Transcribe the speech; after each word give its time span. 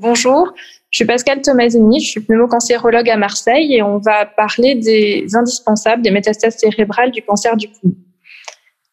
Bonjour, 0.00 0.54
je 0.90 0.98
suis 0.98 1.04
Pascal 1.04 1.42
Tomasini, 1.42 1.98
je 1.98 2.08
suis 2.08 2.20
pneumocancérologue 2.20 3.10
à 3.10 3.16
Marseille 3.16 3.74
et 3.74 3.82
on 3.82 3.98
va 3.98 4.26
parler 4.26 4.76
des 4.76 5.26
indispensables 5.34 6.02
des 6.02 6.12
métastases 6.12 6.56
cérébrales 6.56 7.10
du 7.10 7.20
cancer 7.20 7.56
du 7.56 7.66
poumon. 7.66 7.96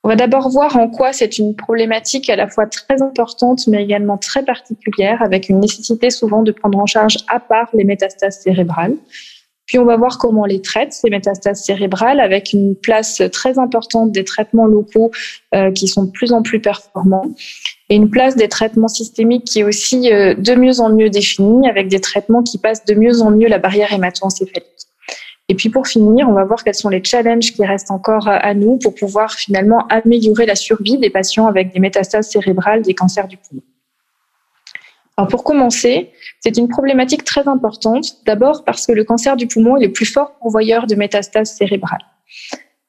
On 0.04 0.10
va 0.10 0.16
d'abord 0.16 0.50
voir 0.50 0.76
en 0.78 0.90
quoi 0.90 1.14
c'est 1.14 1.38
une 1.38 1.56
problématique 1.56 2.28
à 2.28 2.36
la 2.36 2.48
fois 2.48 2.66
très 2.66 3.04
importante 3.04 3.68
mais 3.68 3.84
également 3.84 4.18
très 4.18 4.44
particulière 4.44 5.22
avec 5.22 5.48
une 5.48 5.60
nécessité 5.60 6.10
souvent 6.10 6.42
de 6.42 6.52
prendre 6.52 6.80
en 6.80 6.88
charge 6.88 7.18
à 7.28 7.40
part 7.40 7.70
les 7.74 7.84
métastases 7.84 8.42
cérébrales. 8.42 8.96
Puis 9.66 9.80
on 9.80 9.86
va 9.86 9.98
voir 9.98 10.18
comment 10.18 10.42
on 10.42 10.46
les 10.46 10.62
traite, 10.62 10.94
ces 10.94 11.10
métastases 11.10 11.64
cérébrales, 11.64 12.20
avec 12.20 12.54
une 12.54 12.76
place 12.76 13.22
très 13.32 13.58
importante 13.58 14.12
des 14.12 14.24
traitements 14.24 14.66
locaux 14.66 15.12
euh, 15.56 15.72
qui 15.72 15.88
sont 15.88 16.04
de 16.04 16.12
plus 16.12 16.34
en 16.34 16.44
plus 16.44 16.60
performants, 16.60 17.26
et 17.90 17.96
une 17.96 18.10
place 18.10 18.36
des 18.36 18.48
traitements 18.48 18.88
systémiques 18.88 19.46
qui 19.46 19.60
est 19.60 19.64
aussi 19.64 20.12
euh, 20.12 20.36
de 20.36 20.54
mieux 20.56 20.80
en 20.80 20.90
mieux 20.90 21.10
définie, 21.10 21.68
avec 21.68 21.88
des 21.88 22.00
traitements 22.00 22.44
qui 22.44 22.58
passent 22.58 22.86
de 22.86 22.94
mieux 22.94 23.22
en 23.22 23.32
mieux 23.32 23.48
la 23.48 23.58
barrière 23.58 23.92
hémato-encéphalique. 23.92 24.70
Et 25.48 25.56
puis 25.56 25.70
pour 25.70 25.88
finir, 25.88 26.28
on 26.28 26.34
va 26.34 26.44
voir 26.44 26.64
quels 26.64 26.76
sont 26.76 26.90
les 26.90 27.04
challenges 27.04 27.54
qui 27.54 27.64
restent 27.64 27.92
encore 27.92 28.28
à 28.28 28.54
nous 28.56 28.80
pour 28.80 28.96
pouvoir 28.96 29.34
finalement 29.34 29.86
améliorer 29.90 30.48
la 30.48 30.56
survie 30.56 30.98
des 30.98 31.12
patients 31.12 31.46
avec 31.46 31.72
des 31.72 31.80
métastases 31.80 32.30
cérébrales 32.30 32.82
des 32.82 32.96
cancers 32.96 33.28
du 33.28 33.38
poumon. 33.38 33.62
Alors 35.18 35.30
pour 35.30 35.44
commencer, 35.44 36.12
c'est 36.42 36.58
une 36.58 36.68
problématique 36.68 37.24
très 37.24 37.48
importante, 37.48 38.18
d'abord 38.26 38.66
parce 38.66 38.86
que 38.86 38.92
le 38.92 39.06
cancer 39.06 39.38
du 39.38 39.48
poumon 39.48 39.78
est 39.78 39.86
le 39.86 39.92
plus 39.92 40.06
fort 40.06 40.34
pourvoyeur 40.40 40.88
de 40.88 40.96
métastases 40.96 41.56
cérébrales. 41.56 42.06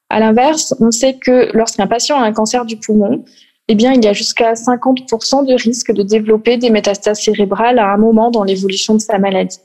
À 0.09 0.19
l'inverse, 0.19 0.75
on 0.79 0.91
sait 0.91 1.15
que 1.15 1.49
lorsqu'un 1.53 1.87
patient 1.87 2.17
a 2.17 2.25
un 2.25 2.33
cancer 2.33 2.65
du 2.65 2.77
poumon, 2.77 3.23
eh 3.69 3.75
bien, 3.75 3.93
il 3.93 4.03
y 4.03 4.07
a 4.07 4.13
jusqu'à 4.13 4.53
50% 4.53 5.45
de 5.45 5.53
risque 5.53 5.91
de 5.91 6.03
développer 6.03 6.57
des 6.57 6.69
métastases 6.69 7.21
cérébrales 7.21 7.79
à 7.79 7.91
un 7.91 7.97
moment 7.97 8.31
dans 8.31 8.43
l'évolution 8.43 8.93
de 8.93 8.99
sa 8.99 9.19
maladie. 9.19 9.59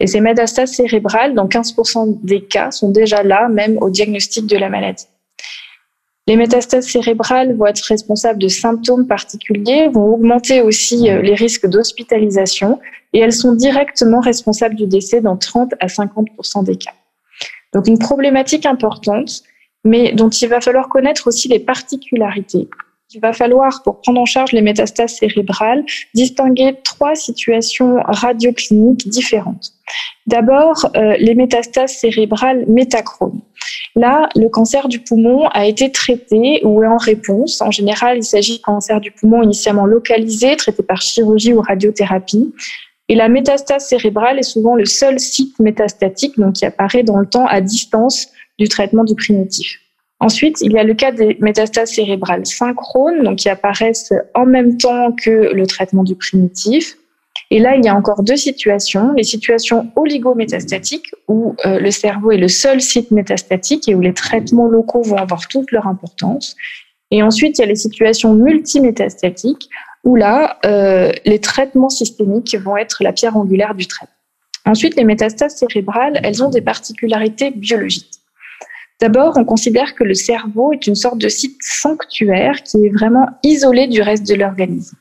Et 0.00 0.06
ces 0.06 0.20
métastases 0.20 0.72
cérébrales, 0.72 1.34
dans 1.34 1.46
15% 1.46 2.18
des 2.22 2.44
cas, 2.44 2.70
sont 2.70 2.90
déjà 2.90 3.22
là, 3.22 3.48
même 3.48 3.78
au 3.80 3.90
diagnostic 3.90 4.46
de 4.46 4.56
la 4.56 4.68
maladie. 4.68 5.06
Les 6.28 6.36
métastases 6.36 6.88
cérébrales 6.88 7.54
vont 7.54 7.66
être 7.66 7.84
responsables 7.84 8.40
de 8.40 8.48
symptômes 8.48 9.06
particuliers, 9.06 9.88
vont 9.88 10.14
augmenter 10.14 10.60
aussi 10.60 11.08
euh, 11.08 11.22
les 11.22 11.34
risques 11.34 11.68
d'hospitalisation 11.68 12.80
et 13.12 13.20
elles 13.20 13.32
sont 13.32 13.54
directement 13.54 14.20
responsables 14.20 14.74
du 14.74 14.86
décès 14.86 15.20
dans 15.20 15.36
30 15.36 15.74
à 15.78 15.86
50% 15.86 16.64
des 16.64 16.76
cas. 16.76 16.94
Donc 17.72 17.86
une 17.86 17.98
problématique 17.98 18.66
importante, 18.66 19.42
mais 19.84 20.12
dont 20.12 20.28
il 20.28 20.48
va 20.48 20.60
falloir 20.60 20.88
connaître 20.88 21.28
aussi 21.28 21.46
les 21.46 21.60
particularités. 21.60 22.68
Il 23.14 23.20
va 23.20 23.32
falloir, 23.32 23.82
pour 23.84 24.00
prendre 24.00 24.20
en 24.20 24.24
charge 24.24 24.52
les 24.52 24.62
métastases 24.62 25.16
cérébrales, 25.16 25.84
distinguer 26.14 26.74
trois 26.82 27.14
situations 27.14 27.98
radiocliniques 28.04 29.08
différentes. 29.08 29.72
D'abord, 30.26 30.90
euh, 30.96 31.14
les 31.18 31.36
métastases 31.36 31.92
cérébrales 31.92 32.64
métachromes. 32.66 33.40
Là, 33.94 34.28
le 34.34 34.48
cancer 34.48 34.88
du 34.88 34.98
poumon 34.98 35.46
a 35.48 35.66
été 35.66 35.92
traité 35.92 36.60
ou 36.64 36.82
est 36.82 36.88
en 36.88 36.96
réponse. 36.96 37.62
En 37.62 37.70
général, 37.70 38.18
il 38.18 38.24
s'agit 38.24 38.58
de 38.58 38.62
cancer 38.62 39.00
du 39.00 39.12
poumon 39.12 39.42
initialement 39.42 39.86
localisé, 39.86 40.56
traité 40.56 40.82
par 40.82 41.00
chirurgie 41.00 41.52
ou 41.52 41.60
radiothérapie. 41.60 42.52
Et 43.08 43.14
la 43.14 43.28
métastase 43.28 43.86
cérébrale 43.86 44.40
est 44.40 44.42
souvent 44.42 44.74
le 44.74 44.84
seul 44.84 45.20
site 45.20 45.58
métastatique 45.60 46.38
donc 46.38 46.54
qui 46.54 46.66
apparaît 46.66 47.04
dans 47.04 47.18
le 47.18 47.26
temps 47.26 47.46
à 47.46 47.60
distance 47.60 48.26
du 48.58 48.68
traitement 48.68 49.04
du 49.04 49.14
primitif. 49.14 49.78
Ensuite, 50.18 50.60
il 50.62 50.72
y 50.72 50.78
a 50.78 50.84
le 50.84 50.94
cas 50.94 51.12
des 51.12 51.36
métastases 51.40 51.92
cérébrales 51.92 52.46
synchrones, 52.46 53.22
donc 53.22 53.36
qui 53.36 53.48
apparaissent 53.48 54.14
en 54.34 54.46
même 54.46 54.78
temps 54.78 55.12
que 55.12 55.52
le 55.52 55.66
traitement 55.66 56.04
du 56.04 56.16
primitif. 56.16 56.96
Et 57.50 57.58
là, 57.58 57.76
il 57.76 57.84
y 57.84 57.88
a 57.88 57.94
encore 57.94 58.22
deux 58.22 58.36
situations. 58.36 59.12
Les 59.12 59.24
situations 59.24 59.92
oligométastatiques, 59.94 61.10
où 61.28 61.54
euh, 61.64 61.78
le 61.78 61.90
cerveau 61.90 62.32
est 62.32 62.38
le 62.38 62.48
seul 62.48 62.80
site 62.80 63.10
métastatique 63.10 63.88
et 63.88 63.94
où 63.94 64.00
les 64.00 64.14
traitements 64.14 64.68
locaux 64.68 65.02
vont 65.02 65.16
avoir 65.16 65.46
toute 65.48 65.70
leur 65.70 65.86
importance. 65.86 66.56
Et 67.10 67.22
ensuite, 67.22 67.58
il 67.58 67.60
y 67.60 67.64
a 67.64 67.68
les 67.68 67.76
situations 67.76 68.34
multimétastatiques, 68.34 69.68
où 70.02 70.16
là, 70.16 70.58
euh, 70.64 71.12
les 71.24 71.40
traitements 71.40 71.88
systémiques 71.88 72.56
vont 72.56 72.76
être 72.76 73.02
la 73.02 73.12
pierre 73.12 73.36
angulaire 73.36 73.74
du 73.74 73.86
traitement. 73.86 74.14
Ensuite, 74.64 74.96
les 74.96 75.04
métastases 75.04 75.56
cérébrales, 75.56 76.20
elles 76.24 76.42
ont 76.42 76.50
des 76.50 76.62
particularités 76.62 77.50
biologiques. 77.50 78.15
D'abord, 79.00 79.34
on 79.36 79.44
considère 79.44 79.94
que 79.94 80.04
le 80.04 80.14
cerveau 80.14 80.72
est 80.72 80.86
une 80.86 80.94
sorte 80.94 81.18
de 81.18 81.28
site 81.28 81.58
sanctuaire 81.60 82.62
qui 82.62 82.78
est 82.78 82.90
vraiment 82.90 83.26
isolé 83.42 83.88
du 83.88 84.00
reste 84.00 84.26
de 84.26 84.34
l'organisme. 84.34 84.96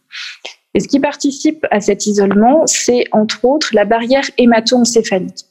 Et 0.73 0.81
ce 0.81 0.87
qui 0.89 0.99
participe 0.99 1.65
à 1.71 1.79
cet 1.79 2.05
isolement, 2.05 2.67
c'est 2.67 3.05
entre 3.13 3.45
autres 3.45 3.69
la 3.73 3.85
barrière 3.85 4.29
hémato-encéphalique. 4.37 5.45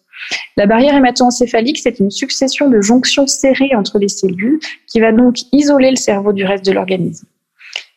La 0.56 0.66
barrière 0.66 0.94
hémato-encéphalique, 0.94 1.78
c'est 1.78 1.98
une 1.98 2.10
succession 2.10 2.68
de 2.68 2.82
jonctions 2.82 3.26
serrées 3.26 3.74
entre 3.74 3.98
les 3.98 4.08
cellules 4.08 4.60
qui 4.86 5.00
va 5.00 5.12
donc 5.12 5.38
isoler 5.52 5.90
le 5.90 5.96
cerveau 5.96 6.34
du 6.34 6.44
reste 6.44 6.66
de 6.66 6.72
l'organisme. 6.72 7.26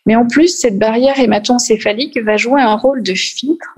Mais 0.05 0.15
en 0.15 0.25
plus, 0.25 0.57
cette 0.57 0.79
barrière 0.79 1.19
hémato-encéphalique 1.19 2.17
va 2.19 2.37
jouer 2.37 2.61
un 2.61 2.75
rôle 2.75 3.03
de 3.03 3.13
filtre 3.13 3.75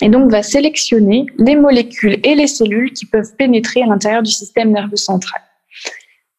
et 0.00 0.08
donc 0.08 0.30
va 0.30 0.42
sélectionner 0.42 1.26
les 1.36 1.54
molécules 1.54 2.18
et 2.24 2.34
les 2.34 2.46
cellules 2.46 2.92
qui 2.92 3.04
peuvent 3.04 3.36
pénétrer 3.36 3.82
à 3.82 3.86
l'intérieur 3.86 4.22
du 4.22 4.32
système 4.32 4.72
nerveux 4.72 4.96
central. 4.96 5.42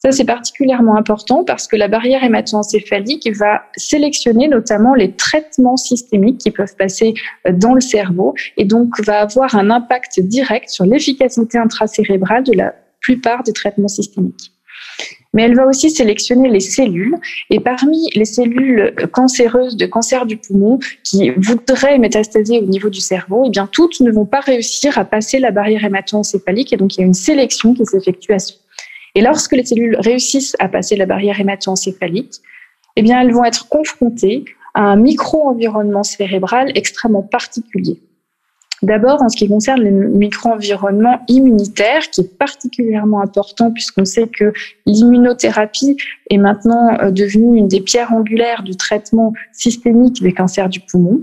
Ça, 0.06 0.12
c'est 0.12 0.26
particulièrement 0.26 0.98
important 0.98 1.46
parce 1.46 1.66
que 1.66 1.78
la 1.78 1.88
barrière 1.88 2.26
hémato-encéphalique 2.26 3.34
va 3.38 3.64
sélectionner 3.78 4.50
notamment 4.50 4.96
les 4.96 5.14
traitements 5.14 5.78
systémiques 5.78 6.40
qui 6.40 6.52
peuvent 6.52 6.76
passer 6.78 7.14
euh, 7.48 7.54
dans 7.54 7.74
le 7.74 7.80
cerveau 7.80 8.34
et 8.58 8.66
donc 8.66 9.00
va 9.00 9.22
avoir 9.22 9.56
un 9.56 9.70
impact 9.70 10.20
direct 10.20 10.68
sur 10.68 10.84
l'efficacité 10.84 11.58
intracérébrale 11.58 12.44
de 12.44 12.52
la 12.52 12.76
plupart 13.00 13.44
des 13.44 13.54
traitements 13.54 13.88
systémiques. 13.88 14.52
Mais 15.34 15.44
elle 15.44 15.56
va 15.56 15.66
aussi 15.66 15.90
sélectionner 15.90 16.50
les 16.50 16.60
cellules. 16.60 17.16
Et 17.50 17.62
parmi 17.62 18.10
les 18.14 18.26
cellules 18.26 18.94
cancéreuses 19.14 19.78
de 19.78 19.86
cancer 19.86 20.26
du 20.26 20.36
poumon 20.36 20.80
qui 21.04 21.32
voudraient 21.38 21.98
métastaser 21.98 22.60
au 22.60 22.66
niveau 22.66 22.90
du 22.90 23.00
cerveau, 23.00 23.46
eh 23.48 23.50
bien, 23.50 23.68
toutes 23.72 24.02
ne 24.02 24.12
vont 24.12 24.26
pas 24.26 24.42
réussir 24.42 24.98
à 24.98 25.06
passer 25.06 25.40
la 25.40 25.52
barrière 25.52 25.86
hémato-encéphalique. 25.86 26.74
Et 26.74 26.78
donc, 26.78 26.98
il 26.98 27.00
y 27.00 27.04
a 27.04 27.08
une 27.08 27.14
sélection 27.14 27.74
qui 27.74 27.86
s'effectue 27.86 28.34
à 28.34 28.40
ce 28.40 28.54
et 29.16 29.22
lorsque 29.22 29.54
les 29.54 29.66
cellules 29.66 29.98
réussissent 30.00 30.56
à 30.60 30.68
passer 30.68 30.96
la 30.96 31.06
barrière 31.06 31.40
hémato-encéphalique, 31.40 32.36
eh 32.96 33.02
bien, 33.02 33.22
elles 33.22 33.34
vont 33.34 33.46
être 33.46 33.68
confrontées 33.70 34.46
à 34.74 34.82
un 34.82 34.96
micro-environnement 34.96 36.04
cérébral 36.04 36.72
extrêmement 36.76 37.24
particulier. 37.24 38.00
D'abord, 38.84 39.22
en 39.22 39.30
ce 39.30 39.38
qui 39.38 39.48
concerne 39.48 39.82
le 39.82 40.10
micro-environnement 40.10 41.22
immunitaire, 41.30 42.10
qui 42.10 42.20
est 42.20 42.38
particulièrement 42.38 43.22
important 43.22 43.72
puisqu'on 43.72 44.04
sait 44.04 44.28
que 44.28 44.52
l'immunothérapie 44.86 45.96
est 46.30 46.38
maintenant 46.38 47.00
euh, 47.00 47.10
devenue 47.10 47.60
une 47.60 47.70
des 47.70 47.80
pierres 47.80 48.12
angulaires 48.12 48.62
du 48.62 48.76
traitement 48.76 49.32
systémique 49.54 50.22
des 50.22 50.34
cancers 50.34 50.68
du 50.68 50.82
poumon. 50.82 51.22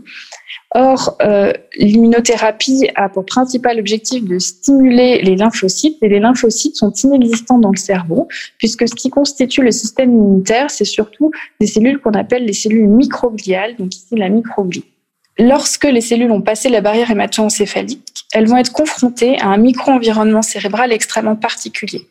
Or, 0.74 1.16
euh, 1.20 1.52
l'immunothérapie 1.76 2.88
a 2.94 3.08
pour 3.08 3.26
principal 3.26 3.80
objectif 3.80 4.24
de 4.24 4.38
stimuler 4.38 5.20
les 5.22 5.34
lymphocytes 5.34 5.98
et 6.02 6.08
les 6.08 6.20
lymphocytes 6.20 6.76
sont 6.76 6.92
inexistants 6.92 7.58
dans 7.58 7.72
le 7.72 7.76
cerveau 7.76 8.28
puisque 8.58 8.88
ce 8.88 8.94
qui 8.94 9.10
constitue 9.10 9.62
le 9.62 9.72
système 9.72 10.10
immunitaire, 10.10 10.70
c'est 10.70 10.84
surtout 10.84 11.32
des 11.60 11.66
cellules 11.66 12.00
qu'on 12.00 12.12
appelle 12.12 12.44
les 12.44 12.52
cellules 12.52 12.86
microgliales, 12.86 13.76
donc 13.76 13.94
ici 13.94 14.14
la 14.16 14.28
microglie. 14.28 14.84
Lorsque 15.38 15.84
les 15.84 16.02
cellules 16.02 16.30
ont 16.30 16.42
passé 16.42 16.68
la 16.68 16.82
barrière 16.82 17.10
hémato-encéphalique, 17.10 18.26
elles 18.32 18.46
vont 18.46 18.58
être 18.58 18.72
confrontées 18.72 19.40
à 19.40 19.46
un 19.46 19.56
micro-environnement 19.56 20.42
cérébral 20.42 20.92
extrêmement 20.92 21.36
particulier. 21.36 22.06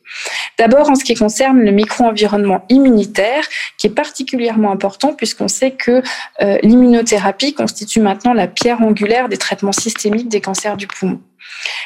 D'abord 0.59 0.89
en 0.89 0.95
ce 0.95 1.05
qui 1.05 1.15
concerne 1.15 1.61
le 1.61 1.71
micro-environnement 1.71 2.65
immunitaire, 2.67 3.45
qui 3.77 3.87
est 3.87 3.91
particulièrement 3.91 4.71
important 4.71 5.13
puisqu'on 5.13 5.47
sait 5.47 5.71
que 5.71 6.03
euh, 6.41 6.57
l'immunothérapie 6.63 7.53
constitue 7.53 8.01
maintenant 8.01 8.33
la 8.33 8.47
pierre 8.47 8.81
angulaire 8.81 9.29
des 9.29 9.37
traitements 9.37 9.71
systémiques 9.71 10.27
des 10.27 10.41
cancers 10.41 10.75
du 10.75 10.85
poumon. 10.85 11.21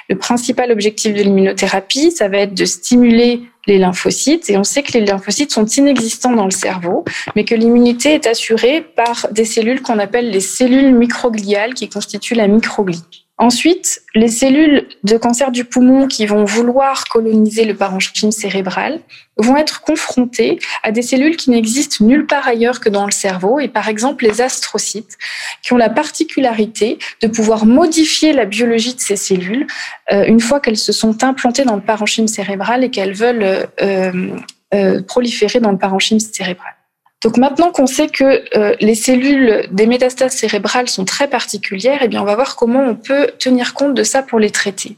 Le 0.10 0.18
principal 0.18 0.72
objectif 0.72 1.14
de 1.14 1.22
l'immunothérapie, 1.22 2.12
ça 2.12 2.28
va 2.30 2.40
être 2.40 2.56
de 2.56 2.66
stimuler 2.66 3.44
les 3.68 3.78
lymphocytes. 3.78 4.50
Et 4.50 4.58
on 4.58 4.64
sait 4.64 4.82
que 4.82 4.94
les 4.94 5.06
lymphocytes 5.06 5.52
sont 5.52 5.68
inexistants 5.68 6.34
dans 6.34 6.46
le 6.46 6.52
cerveau, 6.52 7.06
mais 7.36 7.46
que 7.46 7.54
l'immunité 7.54 8.16
est 8.16 8.26
assurée 8.26 8.82
par 8.82 9.28
des 9.32 9.46
cellules 9.46 9.84
qu'on 9.84 10.00
appelle 10.00 10.32
les 10.32 10.42
cellules 10.42 10.96
microgliales 10.96 11.76
qui 11.76 11.90
constituent 11.90 12.36
la 12.36 12.48
microglie. 12.48 13.23
Ensuite, 13.40 14.04
les 14.14 14.28
cellules 14.28 14.88
de 15.04 15.18
cancer 15.18 15.52
du 15.52 15.66
poumon 15.66 16.08
qui 16.08 16.28
vont 16.28 16.46
vouloir 16.46 17.06
coloniser 17.06 17.66
le 17.66 17.76
parenchyme 17.76 18.32
cérébral 18.32 19.00
vont 19.38 19.58
être 19.58 19.82
confrontées 19.82 20.60
à 20.84 20.92
des 20.92 21.02
cellules 21.02 21.36
qui 21.36 21.50
n'existent 21.50 22.06
nulle 22.06 22.28
part 22.28 22.48
ailleurs 22.48 22.80
que 22.80 22.90
dans 22.90 23.06
le 23.06 23.12
cerveau, 23.12 23.60
et 23.60 23.70
par 23.70 23.90
exemple 23.90 24.24
les 24.24 24.42
astrocytes, 24.42 25.18
qui 25.64 25.74
ont 25.74 25.78
la 25.78 25.90
particularité 25.90 27.00
de 27.22 27.28
pouvoir 27.28 27.66
modifier 27.66 28.34
la 28.34 28.46
biologie 28.46 28.94
de 28.94 29.02
ces 29.02 29.16
cellules 29.16 29.66
euh, 30.12 30.26
une 30.26 30.40
fois 30.40 30.60
qu'elles 30.60 30.78
se 30.78 30.92
sont 30.92 31.24
implantées 31.24 31.66
dans 31.66 31.76
le 31.76 31.82
parenchyme 31.82 32.28
cérébral 32.28 32.84
et 32.84 32.92
qu'elles 32.92 33.14
veulent 33.14 33.68
euh, 33.82 34.38
euh, 34.76 35.02
proliférer 35.02 35.60
dans 35.60 35.72
le 35.72 35.80
parenchyme 35.80 36.20
cérébral. 36.20 36.74
Donc 37.24 37.38
maintenant 37.38 37.72
qu'on 37.72 37.88
sait 37.88 38.10
que 38.10 38.44
euh, 38.58 38.76
les 38.82 38.96
cellules 38.96 39.68
des 39.72 39.88
métastases 39.88 40.34
cérébrales 40.34 40.90
sont 40.90 41.06
très 41.06 41.28
particulières, 41.28 42.00
eh 42.02 42.08
bien 42.08 42.22
on 42.22 42.26
va 42.26 42.36
voir 42.36 42.56
comment 42.56 42.82
on 42.82 42.96
peut 42.96 43.28
tenir 43.40 43.74
compte 43.74 43.94
de 43.94 44.04
ça 44.04 44.24
pour 44.24 44.40
les 44.40 44.52
traiter. 44.52 44.98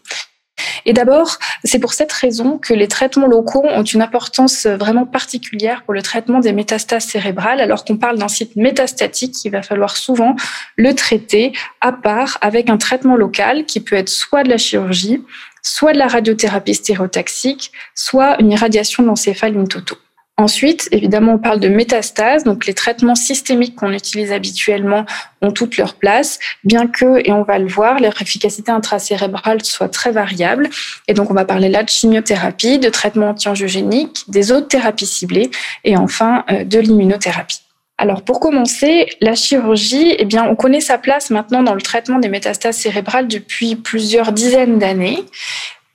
Et 0.86 0.94
d'abord, 0.94 1.38
c'est 1.64 1.80
pour 1.80 1.94
cette 1.94 2.14
raison 2.14 2.58
que 2.58 2.74
les 2.74 2.88
traitements 2.88 3.28
locaux 3.28 3.66
ont 3.66 3.84
une 3.84 4.02
importance 4.02 4.66
vraiment 4.66 5.06
particulière 5.06 5.84
pour 5.84 5.94
le 5.94 6.02
traitement 6.02 6.40
des 6.40 6.54
métastases 6.54 7.06
cérébrales, 7.06 7.60
alors 7.60 7.84
qu'on 7.86 7.98
parle 7.98 8.18
d'un 8.18 8.28
site 8.28 8.56
métastatique, 8.56 9.44
il 9.44 9.52
va 9.52 9.62
falloir 9.62 9.98
souvent 9.98 10.36
le 10.78 10.94
traiter 10.94 11.54
à 11.82 11.92
part 11.92 12.38
avec 12.42 12.70
un 12.70 12.78
traitement 12.78 13.18
local 13.18 13.66
qui 13.66 13.80
peut 13.82 13.96
être 13.96 14.10
soit 14.10 14.44
de 14.44 14.50
la 14.50 14.58
chirurgie, 14.58 15.22
soit 15.62 15.94
de 15.94 16.00
la 16.00 16.08
radiothérapie 16.08 16.76
stéréotaxique, 16.76 17.72
soit 17.96 18.40
une 18.40 18.52
irradiation 18.52 19.14
toto. 19.14 19.98
Ensuite, 20.38 20.90
évidemment, 20.92 21.34
on 21.34 21.38
parle 21.38 21.62
de 21.62 21.70
métastases, 21.70 22.44
donc 22.44 22.66
les 22.66 22.74
traitements 22.74 23.16
systémiques 23.16 23.76
qu'on 23.76 23.94
utilise 23.94 24.34
habituellement 24.34 25.06
ont 25.42 25.52
toute 25.52 25.78
leur 25.78 25.94
place, 25.94 26.40
bien 26.66 26.88
que, 26.88 27.26
et 27.26 27.32
on 27.32 27.44
va 27.44 27.58
le 27.58 27.68
voir, 27.68 28.02
leur 28.02 28.22
efficacité 28.22 28.70
intracérébrale 28.70 29.64
soit 29.64 29.88
très 29.88 30.12
variable. 30.12 30.70
Et 31.08 31.14
donc, 31.14 31.32
on 31.32 31.34
va 31.34 31.46
parler 31.46 31.70
là 31.70 31.84
de 31.84 31.90
chimiothérapie, 31.90 32.80
de 32.80 32.90
traitement 32.90 33.30
anti-angiogénique, 33.30 34.26
des 34.28 34.52
autres 34.52 34.68
thérapies 34.68 35.06
ciblées, 35.06 35.52
et 35.86 35.96
enfin 35.96 36.44
euh, 36.52 36.66
de 36.66 36.80
l'immunothérapie. 36.80 37.62
Alors 37.98 38.24
pour 38.24 38.42
commencer, 38.42 39.08
la 39.22 39.36
chirurgie, 39.36 40.16
eh 40.18 40.26
bien, 40.26 40.44
on 40.44 40.56
connaît 40.56 40.82
sa 40.82 40.98
place 40.98 41.30
maintenant 41.30 41.64
dans 41.64 41.74
le 41.74 41.82
traitement 41.82 42.20
des 42.20 42.28
métastases 42.28 42.76
cérébrales 42.76 43.30
depuis 43.30 43.78
plusieurs 43.78 44.34
dizaines 44.34 44.80
d'années. 44.80 45.24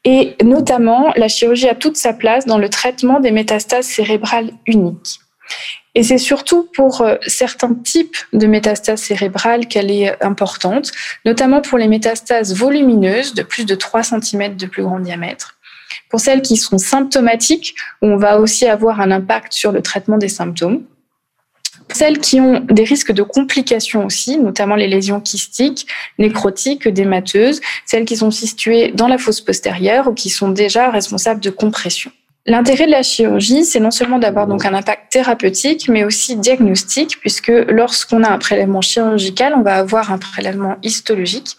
Et 0.04 0.36
notamment, 0.42 1.12
la 1.16 1.28
chirurgie 1.28 1.68
a 1.68 1.74
toute 1.74 1.96
sa 1.96 2.12
place 2.12 2.46
dans 2.46 2.58
le 2.58 2.68
traitement 2.68 3.20
des 3.20 3.30
métastases 3.30 3.86
cérébrales 3.86 4.52
uniques. 4.66 5.20
Et 5.94 6.02
c'est 6.02 6.18
surtout 6.18 6.68
pour 6.74 7.00
euh, 7.00 7.16
certains 7.26 7.74
types 7.74 8.16
de 8.32 8.46
métastases 8.46 9.00
cérébrales 9.02 9.66
qu'elle 9.66 9.90
est 9.90 10.22
importante, 10.22 10.92
notamment 11.24 11.60
pour 11.60 11.78
les 11.78 11.88
métastases 11.88 12.54
volumineuses 12.54 13.34
de 13.34 13.42
plus 13.42 13.66
de 13.66 13.74
3 13.74 14.04
cm 14.04 14.56
de 14.56 14.66
plus 14.66 14.84
grand 14.84 15.00
diamètre. 15.00 15.56
Pour 16.08 16.20
celles 16.20 16.42
qui 16.42 16.56
sont 16.56 16.78
symptomatiques, 16.78 17.74
on 18.02 18.16
va 18.16 18.38
aussi 18.38 18.66
avoir 18.66 19.00
un 19.00 19.10
impact 19.10 19.52
sur 19.52 19.72
le 19.72 19.82
traitement 19.82 20.18
des 20.18 20.28
symptômes. 20.28 20.84
Celles 21.92 22.18
qui 22.18 22.40
ont 22.40 22.60
des 22.60 22.84
risques 22.84 23.12
de 23.12 23.22
complications 23.22 24.04
aussi, 24.06 24.38
notamment 24.38 24.76
les 24.76 24.88
lésions 24.88 25.20
kystiques, 25.20 25.86
nécrotiques, 26.18 26.88
démateuses, 26.88 27.60
celles 27.86 28.04
qui 28.04 28.16
sont 28.16 28.30
situées 28.30 28.92
dans 28.92 29.08
la 29.08 29.18
fosse 29.18 29.40
postérieure 29.40 30.08
ou 30.08 30.14
qui 30.14 30.30
sont 30.30 30.50
déjà 30.50 30.90
responsables 30.90 31.40
de 31.40 31.50
compression. 31.50 32.10
L'intérêt 32.46 32.86
de 32.86 32.90
la 32.90 33.02
chirurgie, 33.02 33.66
c'est 33.66 33.80
non 33.80 33.90
seulement 33.90 34.18
d'avoir 34.18 34.46
donc 34.46 34.64
un 34.64 34.72
impact 34.72 35.12
thérapeutique, 35.12 35.90
mais 35.90 36.04
aussi 36.04 36.36
diagnostique, 36.36 37.18
puisque 37.20 37.52
lorsqu'on 37.68 38.22
a 38.24 38.30
un 38.30 38.38
prélèvement 38.38 38.80
chirurgical, 38.80 39.52
on 39.54 39.60
va 39.60 39.76
avoir 39.76 40.10
un 40.10 40.16
prélèvement 40.16 40.78
histologique 40.82 41.58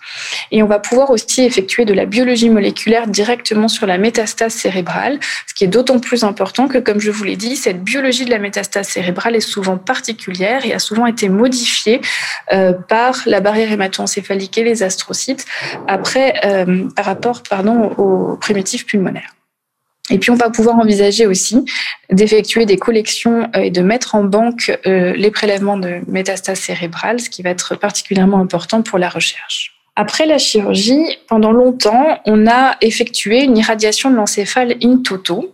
et 0.49 0.63
on 0.63 0.65
va 0.65 0.79
pouvoir 0.79 1.11
aussi 1.11 1.43
effectuer 1.43 1.85
de 1.85 1.93
la 1.93 2.05
biologie 2.05 2.49
moléculaire 2.49 3.05
directement 3.07 3.67
sur 3.67 3.85
la 3.85 3.99
métastase 3.99 4.53
cérébrale, 4.53 5.19
ce 5.45 5.53
qui 5.53 5.65
est 5.65 5.67
d'autant 5.67 5.99
plus 5.99 6.23
important 6.23 6.67
que, 6.67 6.79
comme 6.79 6.99
je 6.99 7.11
vous 7.11 7.25
l'ai 7.25 7.35
dit, 7.35 7.57
cette 7.57 7.83
biologie 7.83 8.25
de 8.25 8.31
la 8.31 8.39
métastase 8.39 8.87
cérébrale 8.87 9.35
est 9.35 9.39
souvent 9.39 9.77
particulière 9.77 10.65
et 10.65 10.73
a 10.73 10.79
souvent 10.79 11.05
été 11.05 11.29
modifiée 11.29 12.01
euh, 12.53 12.73
par 12.73 13.21
la 13.27 13.39
barrière 13.39 13.71
hémato-encéphalique 13.71 14.57
et 14.57 14.63
les 14.63 14.81
astrocytes 14.81 15.45
après, 15.87 16.41
euh, 16.43 16.89
par 16.95 17.05
rapport 17.05 17.43
pardon, 17.43 17.91
aux 17.99 18.35
primitifs 18.37 18.87
pulmonaires. 18.87 19.35
Et 20.09 20.17
puis, 20.17 20.31
on 20.31 20.35
va 20.35 20.49
pouvoir 20.49 20.77
envisager 20.77 21.27
aussi 21.27 21.63
d'effectuer 22.09 22.65
des 22.65 22.77
collections 22.77 23.49
euh, 23.55 23.59
et 23.59 23.71
de 23.71 23.81
mettre 23.81 24.15
en 24.15 24.23
banque 24.23 24.77
euh, 24.85 25.13
les 25.13 25.31
prélèvements 25.31 25.77
de 25.77 26.01
métastases 26.07 26.59
cérébrales, 26.59 27.19
ce 27.19 27.29
qui 27.29 27.41
va 27.43 27.51
être 27.51 27.75
particulièrement 27.75 28.39
important 28.39 28.81
pour 28.81 28.97
la 28.97 29.09
recherche. 29.09 29.73
Après 29.95 30.25
la 30.25 30.37
chirurgie, 30.37 31.19
pendant 31.27 31.51
longtemps, 31.51 32.19
on 32.25 32.47
a 32.47 32.77
effectué 32.81 33.43
une 33.43 33.57
irradiation 33.57 34.09
de 34.09 34.15
l'encéphale 34.15 34.75
in 34.81 35.01
toto, 35.03 35.53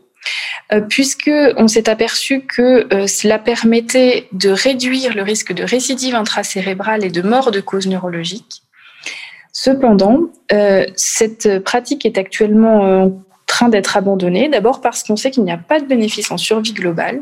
euh, 0.72 0.82
puisque 0.82 1.32
on 1.58 1.68
s'est 1.68 1.90
aperçu 1.90 2.42
que 2.42 2.88
cela 3.08 3.40
permettait 3.40 4.28
de 4.32 4.50
réduire 4.50 5.16
le 5.16 5.24
risque 5.24 5.54
de 5.54 5.64
récidive 5.64 6.16
intracérébrale 6.16 7.04
et 7.04 7.10
de 7.10 7.22
mort 7.22 7.52
de 7.52 7.60
cause 7.60 7.88
neurologique. 7.88 8.62
Cependant, 9.52 10.30
cette 10.96 11.64
pratique 11.64 12.06
est 12.06 12.20
actuellement 12.20 13.26
train 13.48 13.70
d'être 13.70 13.98
abandonné. 13.98 14.50
D'abord 14.50 14.82
parce 14.82 15.02
qu'on 15.04 15.16
sait 15.16 15.32
qu'il 15.32 15.44
n'y 15.44 15.52
a 15.52 15.58
pas 15.58 15.80
de 15.80 15.86
bénéfice 15.86 16.30
en 16.30 16.38
survie 16.38 16.74
globale. 16.74 17.22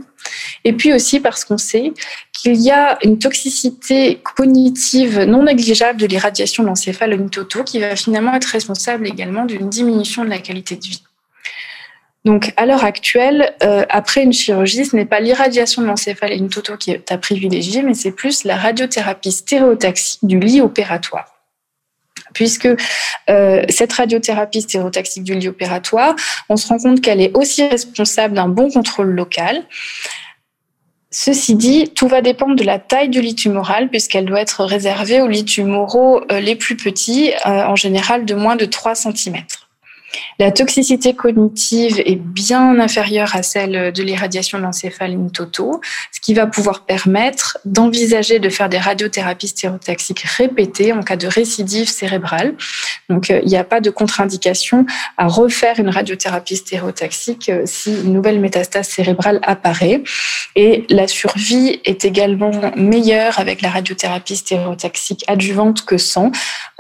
Et 0.65 0.73
puis 0.73 0.91
aussi 0.91 1.21
parce 1.21 1.45
qu'on 1.45 1.57
sait 1.57 1.93
qu'il 2.33 2.61
y 2.61 2.71
a 2.71 2.97
une 3.03 3.17
toxicité 3.19 4.19
cognitive 4.35 5.21
non 5.21 5.43
négligeable 5.43 5.99
de 6.01 6.07
l'irradiation 6.07 6.63
d'encéphale 6.63 7.17
toto 7.29 7.63
qui 7.63 7.79
va 7.79 7.95
finalement 7.95 8.33
être 8.33 8.45
responsable 8.45 9.07
également 9.07 9.45
d'une 9.45 9.69
diminution 9.69 10.25
de 10.25 10.29
la 10.29 10.39
qualité 10.39 10.75
de 10.75 10.83
vie. 10.83 11.03
Donc, 12.25 12.53
à 12.57 12.65
l'heure 12.65 12.83
actuelle, 12.83 13.53
euh, 13.61 13.85
après 13.87 14.23
une 14.23 14.33
chirurgie, 14.33 14.83
ce 14.83 14.95
n'est 14.95 15.05
pas 15.05 15.19
l'irradiation 15.19 15.83
de 15.83 15.87
l'encéphale 15.87 16.35
toto 16.49 16.75
qui 16.75 16.89
est 16.89 17.11
à 17.11 17.19
privilégier, 17.19 17.83
mais 17.83 17.93
c'est 17.93 18.11
plus 18.11 18.43
la 18.45 18.57
radiothérapie 18.57 19.31
stéréotaxique 19.31 20.21
du 20.23 20.39
lit 20.39 20.59
opératoire 20.59 21.34
puisque 22.35 22.67
euh, 23.29 23.63
cette 23.69 23.93
radiothérapie 23.93 24.61
stéréotaxique 24.61 25.23
du 25.23 25.33
lit 25.33 25.47
opératoire, 25.47 26.15
on 26.49 26.57
se 26.57 26.67
rend 26.67 26.77
compte 26.77 27.01
qu'elle 27.01 27.21
est 27.21 27.35
aussi 27.35 27.67
responsable 27.67 28.35
d'un 28.35 28.49
bon 28.49 28.69
contrôle 28.69 29.09
local. 29.09 29.63
Ceci 31.09 31.55
dit, 31.55 31.89
tout 31.95 32.09
va 32.09 32.21
dépendre 32.21 32.55
de 32.55 32.63
la 32.63 32.77
taille 32.77 33.07
du 33.07 33.21
lit 33.21 33.35
tumoral, 33.35 33.89
puisqu'elle 33.89 34.25
doit 34.25 34.41
être 34.41 34.65
réservée 34.65 35.21
aux 35.21 35.27
lits 35.27 35.45
tumoraux 35.45 36.21
euh, 36.29 36.41
les 36.41 36.57
plus 36.57 36.75
petits, 36.75 37.31
euh, 37.45 37.63
en 37.63 37.75
général 37.75 38.25
de 38.25 38.35
moins 38.35 38.57
de 38.57 38.65
3 38.65 38.95
cm. 38.95 39.37
La 40.39 40.51
toxicité 40.51 41.13
cognitive 41.13 42.01
est 42.05 42.15
bien 42.15 42.79
inférieure 42.79 43.35
à 43.35 43.43
celle 43.43 43.91
de 43.91 44.03
l'irradiation 44.03 44.57
de 44.57 44.63
l'encéphaline 44.63 45.31
toto, 45.31 45.81
ce 46.11 46.19
qui 46.19 46.33
va 46.33 46.47
pouvoir 46.47 46.85
permettre 46.85 47.57
d'envisager 47.65 48.39
de 48.39 48.49
faire 48.49 48.69
des 48.69 48.77
radiothérapies 48.77 49.47
stéréotaxiques 49.47 50.21
répétées 50.21 50.93
en 50.93 51.01
cas 51.01 51.15
de 51.15 51.27
récidive 51.27 51.87
cérébrale. 51.87 52.55
Donc, 53.09 53.29
euh, 53.29 53.39
il 53.43 53.49
n'y 53.49 53.57
a 53.57 53.63
pas 53.63 53.81
de 53.81 53.89
contre-indication 53.89 54.85
à 55.17 55.27
refaire 55.27 55.79
une 55.79 55.89
radiothérapie 55.89 56.57
stéréotaxique 56.57 57.49
euh, 57.49 57.63
si 57.65 57.91
une 57.91 58.13
nouvelle 58.13 58.39
métastase 58.39 58.87
cérébrale 58.87 59.39
apparaît. 59.43 60.03
Et 60.55 60.85
la 60.89 61.07
survie 61.07 61.79
est 61.85 62.05
également 62.05 62.51
meilleure 62.75 63.39
avec 63.39 63.61
la 63.61 63.69
radiothérapie 63.69 64.37
stéréotaxique 64.37 65.23
adjuvante 65.27 65.85
que 65.85 65.97
sans, 65.97 66.31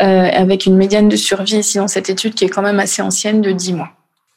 euh, 0.01 0.29
avec 0.33 0.65
une 0.65 0.75
médiane 0.75 1.09
de 1.09 1.15
survie 1.15 1.57
ici 1.57 1.77
dans 1.77 1.87
cette 1.87 2.09
étude 2.09 2.33
qui 2.33 2.45
est 2.45 2.49
quand 2.49 2.61
même 2.61 2.79
assez 2.79 3.01
ancienne 3.01 3.14
de 3.41 3.51
10 3.51 3.73
mois. 3.73 3.89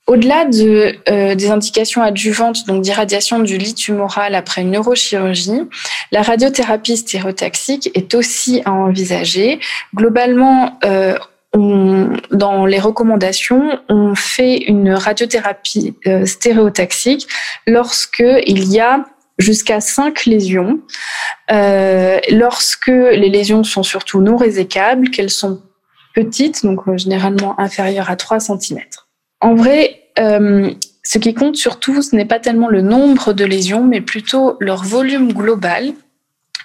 Au-delà 0.09 0.47
de, 0.47 0.95
euh, 1.11 1.35
des 1.35 1.51
indications 1.51 2.03
adjuvantes, 2.03 2.67
donc 2.67 2.81
d'irradiation 2.81 3.41
du 3.41 3.59
lit 3.59 3.75
tumoral 3.75 4.35
après 4.35 4.63
une 4.63 4.71
neurochirurgie, 4.71 5.61
la 6.13 6.23
radiothérapie 6.23 6.97
stéréotaxique 6.97 7.91
est 7.95 8.15
aussi 8.15 8.63
à 8.65 8.73
envisager. 8.73 9.61
Globalement, 9.95 10.79
euh, 10.87 11.19
dans 11.53 12.65
les 12.65 12.79
recommandations, 12.79 13.79
on 13.91 14.15
fait 14.15 14.57
une 14.57 14.93
radiothérapie 14.93 15.95
euh, 16.07 16.25
stéréotaxique 16.25 17.29
lorsque 17.67 18.25
il 18.47 18.73
y 18.73 18.81
a 18.81 19.05
jusqu'à 19.39 19.81
5 19.81 20.25
lésions, 20.25 20.81
lorsque 21.51 22.87
les 22.87 23.29
lésions 23.29 23.63
sont 23.63 23.83
surtout 23.83 24.21
non 24.21 24.37
résécables, 24.37 25.11
qu'elles 25.11 25.31
sont 25.31 25.61
petites, 26.19 26.65
donc 26.65 26.81
euh, 26.89 26.97
généralement 26.97 27.59
inférieures 27.61 28.11
à 28.11 28.17
3 28.17 28.41
cm. 28.41 28.81
En 29.41 29.55
vrai, 29.55 30.03
euh, 30.19 30.71
ce 31.05 31.19
qui 31.19 31.33
compte 31.33 31.57
surtout, 31.57 32.03
ce 32.03 32.17
n'est 32.17 32.25
pas 32.25 32.41
tellement 32.41 32.69
le 32.69 32.83
nombre 32.83 33.33
de 33.33 33.45
lésions, 33.45 33.85
mais 33.85 34.01
plutôt 34.01 34.57
leur 34.59 34.83
volume 34.83 35.33
global, 35.33 35.93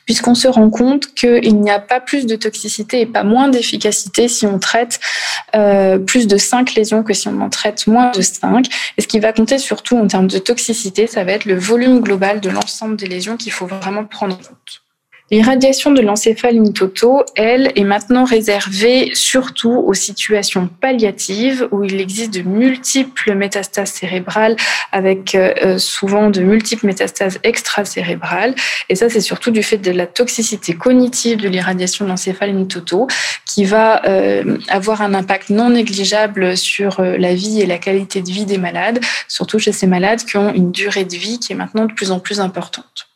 puisqu'on 0.05 0.33
se 0.33 0.47
rend 0.47 0.71
compte 0.71 1.13
qu'il 1.13 1.61
n'y 1.61 1.69
a 1.69 1.79
pas 1.79 1.99
plus 1.99 2.25
de 2.25 2.35
toxicité 2.35 3.01
et 3.01 3.05
pas 3.05 3.23
moins 3.23 3.47
d'efficacité 3.47 4.27
si 4.27 4.47
on 4.47 4.57
traite 4.57 4.99
euh, 5.55 5.99
plus 5.99 6.27
de 6.27 6.37
5 6.37 6.73
lésions 6.73 7.03
que 7.03 7.13
si 7.13 7.27
on 7.27 7.39
en 7.39 7.49
traite 7.49 7.85
moins 7.85 8.11
de 8.11 8.21
5. 8.21 8.65
Et 8.97 9.01
ce 9.01 9.07
qui 9.07 9.19
va 9.19 9.33
compter 9.33 9.59
surtout 9.59 9.97
en 9.97 10.07
termes 10.07 10.27
de 10.27 10.39
toxicité, 10.39 11.05
ça 11.05 11.23
va 11.23 11.33
être 11.33 11.45
le 11.45 11.55
volume 11.55 12.01
global 12.01 12.41
de 12.41 12.49
l'ensemble 12.49 12.97
des 12.97 13.07
lésions 13.07 13.37
qu'il 13.37 13.51
faut 13.51 13.67
vraiment 13.67 14.03
prendre 14.03 14.33
en 14.33 14.37
compte. 14.37 14.82
L'irradiation 15.33 15.89
de 15.89 15.99
l'encéphale 15.99 16.61
toto, 16.73 17.23
elle, 17.35 17.71
est 17.75 17.83
maintenant 17.83 18.23
réservée 18.23 19.09
surtout 19.15 19.71
aux 19.71 19.95
situations 19.95 20.69
palliatives 20.79 21.67
où 21.71 21.83
il 21.83 21.99
existe 21.99 22.35
de 22.35 22.43
multiples 22.43 23.33
métastases 23.33 23.89
cérébrales 23.89 24.55
avec 24.91 25.33
euh, 25.33 25.55
euh, 25.63 25.77
souvent 25.79 26.29
de 26.29 26.41
multiples 26.41 26.85
métastases 26.85 27.39
extracérébrales. 27.41 28.53
Et 28.89 28.95
ça, 28.95 29.09
c'est 29.09 29.21
surtout 29.21 29.49
du 29.49 29.63
fait 29.63 29.79
de 29.79 29.89
la 29.89 30.05
toxicité 30.05 30.75
cognitive 30.75 31.39
de 31.39 31.49
l'irradiation 31.49 32.05
de 32.05 32.11
l'encéphale 32.11 32.67
toto 32.67 33.07
qui 33.47 33.65
va 33.65 34.05
euh, 34.05 34.59
avoir 34.67 35.01
un 35.01 35.15
impact 35.15 35.49
non 35.49 35.71
négligeable 35.71 36.55
sur 36.55 37.01
la 37.01 37.33
vie 37.33 37.59
et 37.59 37.65
la 37.65 37.79
qualité 37.79 38.21
de 38.21 38.29
vie 38.29 38.45
des 38.45 38.59
malades, 38.59 38.99
surtout 39.27 39.57
chez 39.57 39.71
ces 39.71 39.87
malades 39.87 40.23
qui 40.25 40.37
ont 40.37 40.53
une 40.53 40.71
durée 40.71 41.05
de 41.05 41.15
vie 41.15 41.39
qui 41.39 41.53
est 41.53 41.55
maintenant 41.55 41.85
de 41.85 41.93
plus 41.93 42.11
en 42.11 42.19
plus 42.19 42.39
importante. 42.39 43.07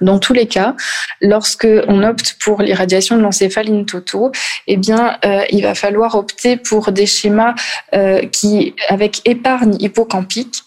Dans 0.00 0.18
tous 0.18 0.32
les 0.32 0.46
cas, 0.46 0.74
lorsque 1.20 1.68
on 1.88 2.02
opte 2.02 2.36
pour 2.40 2.62
l'irradiation 2.62 3.16
de 3.16 3.22
l'encéphaline 3.22 3.84
toto, 3.86 4.32
eh 4.66 4.76
bien, 4.76 5.18
euh, 5.24 5.44
il 5.50 5.62
va 5.62 5.74
falloir 5.74 6.14
opter 6.14 6.56
pour 6.56 6.92
des 6.92 7.06
schémas 7.06 7.54
euh, 7.94 8.26
qui, 8.26 8.74
avec 8.88 9.26
épargne 9.28 9.76
hippocampique, 9.80 10.62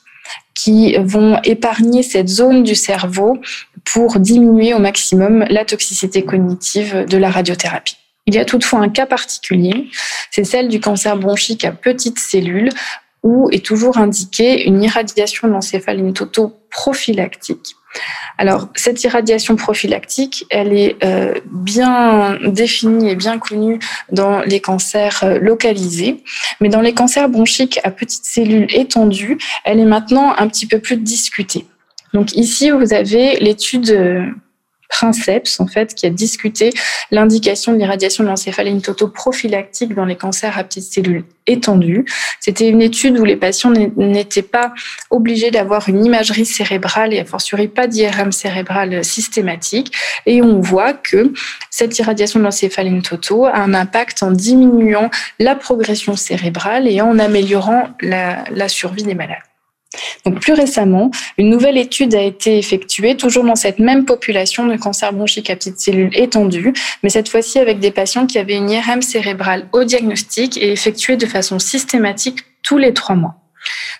qui 0.53 0.95
vont 0.99 1.39
épargner 1.43 2.03
cette 2.03 2.27
zone 2.27 2.63
du 2.63 2.75
cerveau 2.75 3.39
pour 3.85 4.19
diminuer 4.19 4.73
au 4.73 4.79
maximum 4.79 5.45
la 5.49 5.65
toxicité 5.65 6.23
cognitive 6.23 7.05
de 7.09 7.17
la 7.17 7.31
radiothérapie. 7.31 7.97
Il 8.27 8.35
y 8.35 8.37
a 8.37 8.45
toutefois 8.45 8.79
un 8.79 8.89
cas 8.89 9.07
particulier, 9.07 9.87
c'est 10.29 10.43
celle 10.43 10.67
du 10.67 10.79
cancer 10.79 11.17
bronchique 11.17 11.65
à 11.65 11.71
petites 11.71 12.19
cellules 12.19 12.69
où 13.23 13.49
est 13.51 13.65
toujours 13.65 13.97
indiquée 13.97 14.63
une 14.65 14.83
irradiation 14.83 15.47
de 15.47 15.53
l'encéphaline 15.53 16.13
toto 16.13 16.53
prophylactique. 16.69 17.75
Alors, 18.37 18.69
cette 18.75 19.03
irradiation 19.03 19.55
prophylactique, 19.55 20.45
elle 20.49 20.73
est 20.73 20.95
euh, 21.03 21.33
bien 21.45 22.39
définie 22.43 23.09
et 23.09 23.15
bien 23.15 23.37
connue 23.37 23.79
dans 24.11 24.41
les 24.41 24.59
cancers 24.59 25.19
euh, 25.23 25.37
localisés, 25.39 26.23
mais 26.59 26.69
dans 26.69 26.81
les 26.81 26.93
cancers 26.93 27.29
bronchiques 27.29 27.79
à 27.83 27.91
petites 27.91 28.25
cellules 28.25 28.67
étendues, 28.73 29.37
elle 29.63 29.79
est 29.79 29.85
maintenant 29.85 30.33
un 30.37 30.47
petit 30.47 30.65
peu 30.65 30.79
plus 30.79 30.97
discutée. 30.97 31.65
Donc 32.13 32.35
ici, 32.35 32.71
vous 32.71 32.93
avez 32.93 33.37
l'étude 33.37 33.89
euh, 33.91 34.25
Princeps, 34.91 35.59
en 35.59 35.67
fait, 35.67 35.95
qui 35.95 36.05
a 36.05 36.09
discuté 36.09 36.71
l'indication 37.09 37.71
de 37.71 37.77
l'irradiation 37.77 38.23
de 38.23 38.29
l'encéphaline 38.29 38.81
prophylactique 38.81 39.95
dans 39.95 40.05
les 40.05 40.17
cancers 40.17 40.57
à 40.57 40.63
petites 40.63 40.91
cellules 40.91 41.23
étendues. 41.47 42.05
C'était 42.39 42.67
une 42.67 42.81
étude 42.81 43.17
où 43.17 43.23
les 43.23 43.37
patients 43.37 43.71
n'étaient 43.71 44.41
pas 44.41 44.73
obligés 45.09 45.49
d'avoir 45.49 45.87
une 45.89 46.05
imagerie 46.05 46.45
cérébrale 46.45 47.13
et 47.13 47.19
a 47.19 47.25
fortiori 47.25 47.67
pas 47.67 47.87
d'IRM 47.87 48.31
cérébral 48.31 49.03
systématique. 49.03 49.93
Et 50.25 50.41
on 50.41 50.59
voit 50.59 50.93
que 50.93 51.33
cette 51.69 51.97
irradiation 51.97 52.39
de 52.39 52.43
l'encéphaline 52.43 53.01
toto 53.01 53.45
a 53.45 53.57
un 53.57 53.73
impact 53.73 54.21
en 54.23 54.31
diminuant 54.31 55.09
la 55.39 55.55
progression 55.55 56.15
cérébrale 56.15 56.87
et 56.87 57.01
en 57.01 57.17
améliorant 57.17 57.89
la 58.01 58.67
survie 58.67 59.03
des 59.03 59.15
malades. 59.15 59.50
Donc 60.25 60.39
plus 60.39 60.53
récemment, 60.53 61.11
une 61.37 61.49
nouvelle 61.49 61.77
étude 61.77 62.15
a 62.15 62.21
été 62.21 62.57
effectuée, 62.57 63.17
toujours 63.17 63.43
dans 63.43 63.55
cette 63.55 63.79
même 63.79 64.05
population 64.05 64.65
de 64.65 64.75
cancer 64.77 65.11
bronchique 65.13 65.49
à 65.49 65.55
petites 65.55 65.79
cellules 65.79 66.11
étendues, 66.13 66.73
mais 67.03 67.09
cette 67.09 67.29
fois-ci 67.29 67.59
avec 67.59 67.79
des 67.79 67.91
patients 67.91 68.25
qui 68.25 68.37
avaient 68.37 68.55
une 68.55 68.69
IRM 68.69 69.01
cérébrale 69.01 69.67
au 69.73 69.83
diagnostic 69.83 70.57
et 70.57 70.71
effectuée 70.71 71.17
de 71.17 71.25
façon 71.25 71.59
systématique 71.59 72.39
tous 72.63 72.77
les 72.77 72.93
trois 72.93 73.15
mois. 73.15 73.35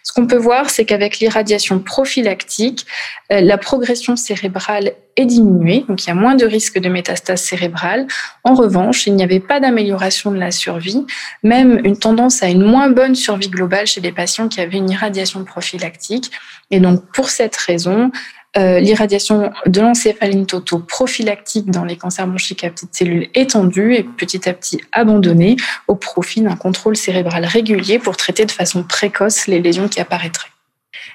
Ce 0.04 0.14
qu'on 0.14 0.28
peut 0.28 0.38
voir, 0.38 0.70
c'est 0.70 0.86
qu'avec 0.86 1.20
l'irradiation 1.20 1.80
prophylactique, 1.80 2.86
euh, 3.32 3.42
la 3.42 3.58
progression 3.58 4.16
cérébrale 4.16 4.94
est 5.16 5.26
diminuée, 5.26 5.86
donc 5.88 6.04
il 6.04 6.08
y 6.08 6.12
a 6.12 6.16
moins 6.16 6.36
de 6.36 6.46
risque 6.46 6.80
de 6.80 6.90
métastase 6.90 7.42
cérébrale. 7.42 8.08
En 8.44 8.54
revanche, 8.54 9.08
il 9.08 9.16
n'y 9.16 9.24
avait 9.24 9.40
pas 9.40 9.60
d'amélioration 9.60 10.32
de 10.32 10.38
la 10.38 10.52
survie, 10.52 11.06
même 11.44 11.82
une 11.84 11.98
tendance 11.98 12.44
à 12.44 12.48
une 12.48 12.64
moins 12.64 12.90
bonne 12.90 13.16
survie 13.16 13.50
globale 13.50 13.88
chez 13.88 14.02
les 14.02 14.12
patients 14.12 14.48
qui 14.48 14.62
avaient 14.62 14.78
une 14.78 14.90
irradiation 14.90 15.44
prophylactique. 15.44 16.32
Et 16.72 16.80
donc, 16.80 17.04
pour 17.14 17.30
cette 17.30 17.56
raison, 17.56 18.12
euh, 18.58 18.80
l'irradiation 18.82 19.52
de 19.66 19.80
l'encéphaline 19.80 20.46
toto 20.46 20.80
prophylactique 20.80 21.72
dans 21.72 21.86
les 21.86 21.96
cancers 21.96 22.28
bronchiques 22.28 22.66
à 22.66 22.70
petites 22.70 22.94
cellules 22.94 23.30
étendues 23.34 23.96
et 23.96 24.04
petit 24.04 24.50
à 24.50 24.54
petit 24.54 24.82
abandonnée 24.92 25.56
au 25.88 25.96
profit 25.96 26.42
d'un 26.42 26.58
contrôle 26.58 26.98
cérébral 26.98 27.46
régulier 27.46 27.98
pour 27.98 28.18
traiter 28.18 28.46
de 28.46 28.52
façon 28.52 28.84
précoce 28.84 29.48
les 29.48 29.62
lésions 29.62 29.88
qui 29.88 30.02
apparaîtraient. 30.02 30.50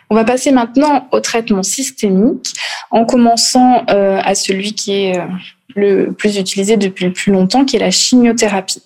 On 0.08 0.14
va 0.14 0.24
passer 0.24 0.50
maintenant 0.50 1.08
au 1.12 1.20
traitement 1.20 1.62
systémique 1.62 2.54
en 2.90 3.04
commençant 3.04 3.84
euh, 3.90 4.18
à 4.24 4.34
celui 4.34 4.72
qui 4.72 4.92
est 4.92 5.18
euh, 5.18 5.26
le 5.74 6.12
plus 6.12 6.38
utilisé 6.38 6.78
depuis 6.78 7.04
le 7.04 7.12
plus 7.12 7.32
longtemps, 7.32 7.64
qui 7.64 7.76
est 7.76 7.80
la 7.80 7.90
chimiothérapie. 7.90 8.82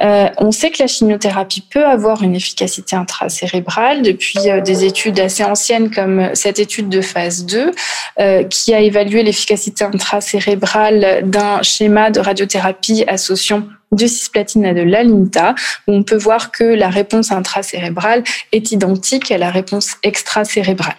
Euh, 0.00 0.28
on 0.38 0.52
sait 0.52 0.70
que 0.70 0.82
la 0.82 0.86
chimiothérapie 0.86 1.60
peut 1.60 1.84
avoir 1.84 2.22
une 2.22 2.34
efficacité 2.34 2.96
intracérébrale 2.96 4.02
depuis 4.02 4.48
euh, 4.48 4.60
des 4.60 4.84
études 4.84 5.20
assez 5.20 5.44
anciennes 5.44 5.90
comme 5.90 6.34
cette 6.34 6.58
étude 6.58 6.88
de 6.88 7.02
phase 7.02 7.44
2 7.44 7.72
euh, 8.18 8.44
qui 8.44 8.72
a 8.72 8.80
évalué 8.80 9.22
l'efficacité 9.22 9.84
intracérébrale 9.84 11.22
d'un 11.28 11.62
schéma 11.62 12.10
de 12.10 12.20
radiothérapie 12.20 13.04
associant 13.06 13.64
de 13.92 14.06
cisplatine 14.06 14.64
à 14.64 14.72
de 14.72 14.80
l'alinta, 14.80 15.54
on 15.86 16.02
peut 16.02 16.16
voir 16.16 16.50
que 16.50 16.64
la 16.64 16.88
réponse 16.88 17.30
intracérébrale 17.30 18.24
est 18.50 18.72
identique 18.72 19.30
à 19.30 19.36
la 19.36 19.50
réponse 19.50 19.96
extracérébrale. 20.02 20.96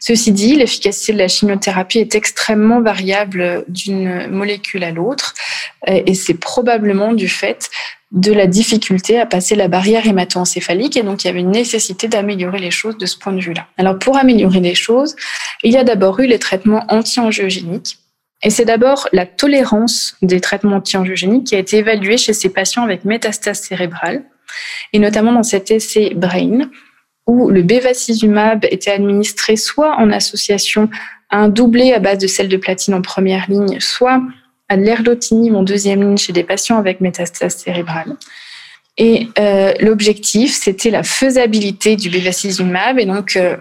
Ceci 0.00 0.32
dit, 0.32 0.56
l'efficacité 0.56 1.12
de 1.12 1.18
la 1.18 1.28
chimiothérapie 1.28 1.98
est 1.98 2.14
extrêmement 2.14 2.80
variable 2.80 3.64
d'une 3.68 4.28
molécule 4.28 4.84
à 4.84 4.90
l'autre 4.90 5.34
et 5.86 6.14
c'est 6.14 6.34
probablement 6.34 7.12
du 7.12 7.28
fait 7.28 7.70
de 8.12 8.32
la 8.32 8.46
difficulté 8.46 9.18
à 9.18 9.26
passer 9.26 9.56
la 9.56 9.68
barrière 9.68 10.06
hémato-encéphalique 10.06 10.96
et 10.96 11.02
donc 11.02 11.24
il 11.24 11.26
y 11.26 11.30
avait 11.30 11.40
une 11.40 11.50
nécessité 11.50 12.08
d'améliorer 12.08 12.58
les 12.58 12.70
choses 12.70 12.96
de 12.98 13.06
ce 13.06 13.18
point 13.18 13.32
de 13.32 13.40
vue-là. 13.40 13.66
Alors 13.78 13.98
pour 13.98 14.16
améliorer 14.16 14.60
les 14.60 14.74
choses, 14.74 15.16
il 15.64 15.72
y 15.72 15.76
a 15.76 15.84
d'abord 15.84 16.20
eu 16.20 16.26
les 16.26 16.38
traitements 16.38 16.84
anti-angiogéniques 16.88 17.98
et 18.42 18.50
c'est 18.50 18.64
d'abord 18.64 19.08
la 19.12 19.26
tolérance 19.26 20.16
des 20.22 20.40
traitements 20.40 20.76
anti-angiogéniques 20.76 21.48
qui 21.48 21.56
a 21.56 21.58
été 21.58 21.78
évaluée 21.78 22.16
chez 22.16 22.32
ces 22.32 22.48
patients 22.48 22.84
avec 22.84 23.04
métastase 23.04 23.60
cérébrale 23.60 24.24
et 24.92 24.98
notamment 24.98 25.32
dans 25.32 25.42
cet 25.42 25.70
essai 25.70 26.12
BRAIN 26.14 26.70
où 27.26 27.50
le 27.50 27.62
bevacizumab 27.62 28.64
était 28.70 28.92
administré 28.92 29.56
soit 29.56 29.96
en 29.96 30.10
association 30.10 30.88
à 31.30 31.38
un 31.38 31.48
doublé 31.48 31.92
à 31.92 31.98
base 31.98 32.18
de 32.18 32.26
sel 32.26 32.48
de 32.48 32.56
platine 32.56 32.94
en 32.94 33.02
première 33.02 33.50
ligne, 33.50 33.80
soit 33.80 34.22
à 34.68 34.76
de 34.76 34.82
l'erlotinib 34.82 35.54
en 35.54 35.62
deuxième 35.62 36.02
ligne 36.02 36.16
chez 36.16 36.32
des 36.32 36.44
patients 36.44 36.78
avec 36.78 37.00
métastase 37.00 37.56
cérébrale. 37.56 38.16
Et 38.96 39.28
euh, 39.38 39.72
l'objectif, 39.80 40.54
c'était 40.54 40.90
la 40.90 41.02
faisabilité 41.02 41.96
du 41.96 42.08
bevacizumab 42.08 42.98
et 42.98 43.06
donc 43.06 43.36
euh, 43.36 43.56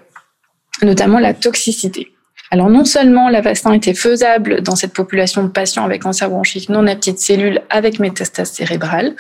notamment 0.82 1.20
la 1.20 1.34
toxicité. 1.34 2.12
Alors 2.52 2.70
non 2.70 2.86
seulement 2.86 3.30
l'Avastin 3.30 3.74
était 3.74 3.96
faisable 3.96 4.62
dans 4.62 4.76
cette 4.76 4.94
population 4.94 5.44
de 5.44 5.50
patients 5.50 5.84
avec 5.84 6.04
cancer 6.04 6.30
bronchique 6.30 6.70
non 6.70 6.86
à 6.88 6.96
petites 6.96 7.20
cellules 7.20 7.62
avec 7.70 8.00
métastase 8.00 8.52
cérébrale, 8.52 9.16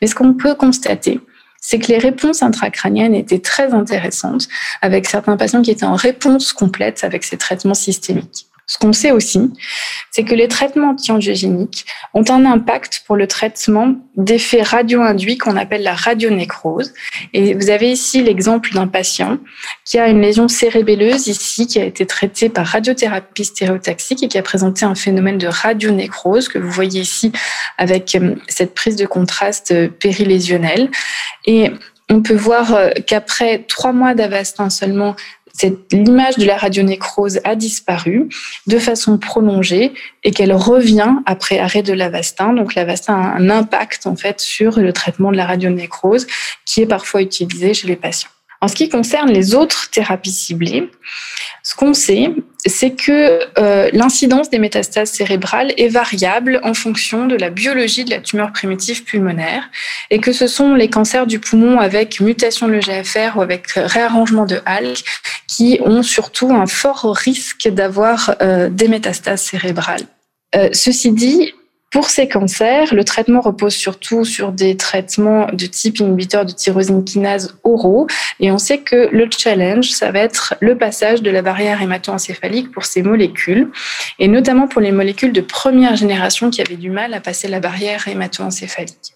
mais 0.00 0.08
ce 0.08 0.14
qu'on 0.14 0.34
peut 0.34 0.54
constater, 0.54 1.20
c'est 1.60 1.78
que 1.78 1.88
les 1.88 1.98
réponses 1.98 2.42
intracrâniennes 2.42 3.14
étaient 3.14 3.38
très 3.38 3.72
intéressantes, 3.72 4.48
avec 4.82 5.06
certains 5.06 5.36
patients 5.36 5.62
qui 5.62 5.70
étaient 5.70 5.84
en 5.84 5.94
réponse 5.94 6.52
complète 6.52 7.04
avec 7.04 7.24
ces 7.24 7.36
traitements 7.36 7.74
systémiques. 7.74 8.49
Ce 8.70 8.78
qu'on 8.78 8.92
sait 8.92 9.10
aussi, 9.10 9.50
c'est 10.12 10.22
que 10.22 10.32
les 10.32 10.46
traitements 10.46 10.90
anti-angiogéniques 10.90 11.86
ont 12.14 12.22
un 12.30 12.46
impact 12.46 13.02
pour 13.04 13.16
le 13.16 13.26
traitement 13.26 13.96
d'effets 14.16 14.62
radio-induits 14.62 15.38
qu'on 15.38 15.56
appelle 15.56 15.82
la 15.82 15.96
radionécrose. 15.96 16.92
Et 17.32 17.54
vous 17.54 17.68
avez 17.70 17.90
ici 17.90 18.22
l'exemple 18.22 18.72
d'un 18.72 18.86
patient 18.86 19.38
qui 19.84 19.98
a 19.98 20.06
une 20.06 20.20
lésion 20.20 20.46
cérébelleuse 20.46 21.26
ici, 21.26 21.66
qui 21.66 21.80
a 21.80 21.84
été 21.84 22.06
traitée 22.06 22.48
par 22.48 22.64
radiothérapie 22.64 23.44
stéréotaxique 23.44 24.22
et 24.22 24.28
qui 24.28 24.38
a 24.38 24.42
présenté 24.42 24.84
un 24.84 24.94
phénomène 24.94 25.38
de 25.38 25.48
radionécrose 25.48 26.48
que 26.48 26.58
vous 26.58 26.70
voyez 26.70 27.00
ici 27.00 27.32
avec 27.76 28.14
euh, 28.14 28.36
cette 28.46 28.74
prise 28.74 28.94
de 28.94 29.06
contraste 29.06 29.72
euh, 29.72 29.88
périlésionnelle. 29.88 30.92
Et 31.44 31.72
on 32.10 32.22
peut 32.22 32.34
voir 32.34 32.74
euh, 32.74 32.90
qu'après 33.06 33.64
trois 33.68 33.92
mois 33.92 34.14
d'Avastin 34.14 34.68
seulement, 34.68 35.14
l'image 35.92 36.36
de 36.36 36.44
la 36.44 36.56
radionécrose 36.56 37.40
a 37.44 37.54
disparu 37.54 38.28
de 38.66 38.78
façon 38.78 39.18
prolongée 39.18 39.92
et 40.24 40.30
qu'elle 40.30 40.52
revient 40.52 41.16
après 41.26 41.58
arrêt 41.58 41.82
de 41.82 41.92
l'Avastin. 41.92 42.52
Donc 42.52 42.74
l'Avastin 42.74 43.14
a 43.14 43.36
un 43.36 43.50
impact 43.50 44.06
en 44.06 44.16
fait 44.16 44.40
sur 44.40 44.78
le 44.78 44.92
traitement 44.92 45.30
de 45.32 45.36
la 45.36 45.46
radionécrose 45.46 46.26
qui 46.64 46.82
est 46.82 46.86
parfois 46.86 47.22
utilisé 47.22 47.74
chez 47.74 47.88
les 47.88 47.96
patients. 47.96 48.30
En 48.62 48.68
ce 48.68 48.74
qui 48.74 48.88
concerne 48.88 49.30
les 49.30 49.54
autres 49.54 49.88
thérapies 49.90 50.32
ciblées, 50.32 50.90
ce 51.62 51.74
qu'on 51.74 51.94
sait, 51.94 52.30
c'est 52.66 52.90
que 52.90 53.40
euh, 53.58 53.88
l'incidence 53.92 54.50
des 54.50 54.58
métastases 54.58 55.10
cérébrales 55.10 55.72
est 55.78 55.88
variable 55.88 56.60
en 56.62 56.74
fonction 56.74 57.26
de 57.26 57.36
la 57.36 57.48
biologie 57.48 58.04
de 58.04 58.10
la 58.10 58.20
tumeur 58.20 58.52
primitive 58.52 59.04
pulmonaire 59.04 59.70
et 60.10 60.20
que 60.20 60.32
ce 60.32 60.46
sont 60.46 60.74
les 60.74 60.90
cancers 60.90 61.26
du 61.26 61.38
poumon 61.38 61.78
avec 61.78 62.20
mutation 62.20 62.68
de 62.68 62.74
l'EGFR 62.74 63.36
ou 63.36 63.40
avec 63.40 63.70
réarrangement 63.70 64.44
de 64.44 64.60
HALC 64.66 65.04
qui 65.48 65.80
ont 65.84 66.02
surtout 66.02 66.52
un 66.52 66.66
fort 66.66 67.14
risque 67.16 67.68
d'avoir 67.68 68.36
euh, 68.42 68.68
des 68.68 68.88
métastases 68.88 69.42
cérébrales. 69.42 70.06
Euh, 70.54 70.68
ceci 70.72 71.12
dit, 71.12 71.54
pour 71.90 72.08
ces 72.08 72.28
cancers, 72.28 72.94
le 72.94 73.02
traitement 73.02 73.40
repose 73.40 73.74
surtout 73.74 74.24
sur 74.24 74.52
des 74.52 74.76
traitements 74.76 75.48
de 75.52 75.66
type 75.66 75.98
inhibiteur 75.98 76.46
de 76.46 76.52
tyrosine 76.52 77.04
kinase 77.04 77.58
oraux. 77.64 78.06
Et 78.38 78.52
on 78.52 78.58
sait 78.58 78.78
que 78.78 79.08
le 79.10 79.28
challenge, 79.28 79.90
ça 79.90 80.12
va 80.12 80.20
être 80.20 80.54
le 80.60 80.78
passage 80.78 81.20
de 81.20 81.30
la 81.32 81.42
barrière 81.42 81.82
hémato-encéphalique 81.82 82.70
pour 82.70 82.84
ces 82.84 83.02
molécules, 83.02 83.70
et 84.20 84.28
notamment 84.28 84.68
pour 84.68 84.80
les 84.80 84.92
molécules 84.92 85.32
de 85.32 85.40
première 85.40 85.96
génération 85.96 86.50
qui 86.50 86.60
avaient 86.60 86.76
du 86.76 86.90
mal 86.90 87.12
à 87.12 87.20
passer 87.20 87.48
la 87.48 87.58
barrière 87.58 88.06
hémato-encéphalique. 88.06 89.14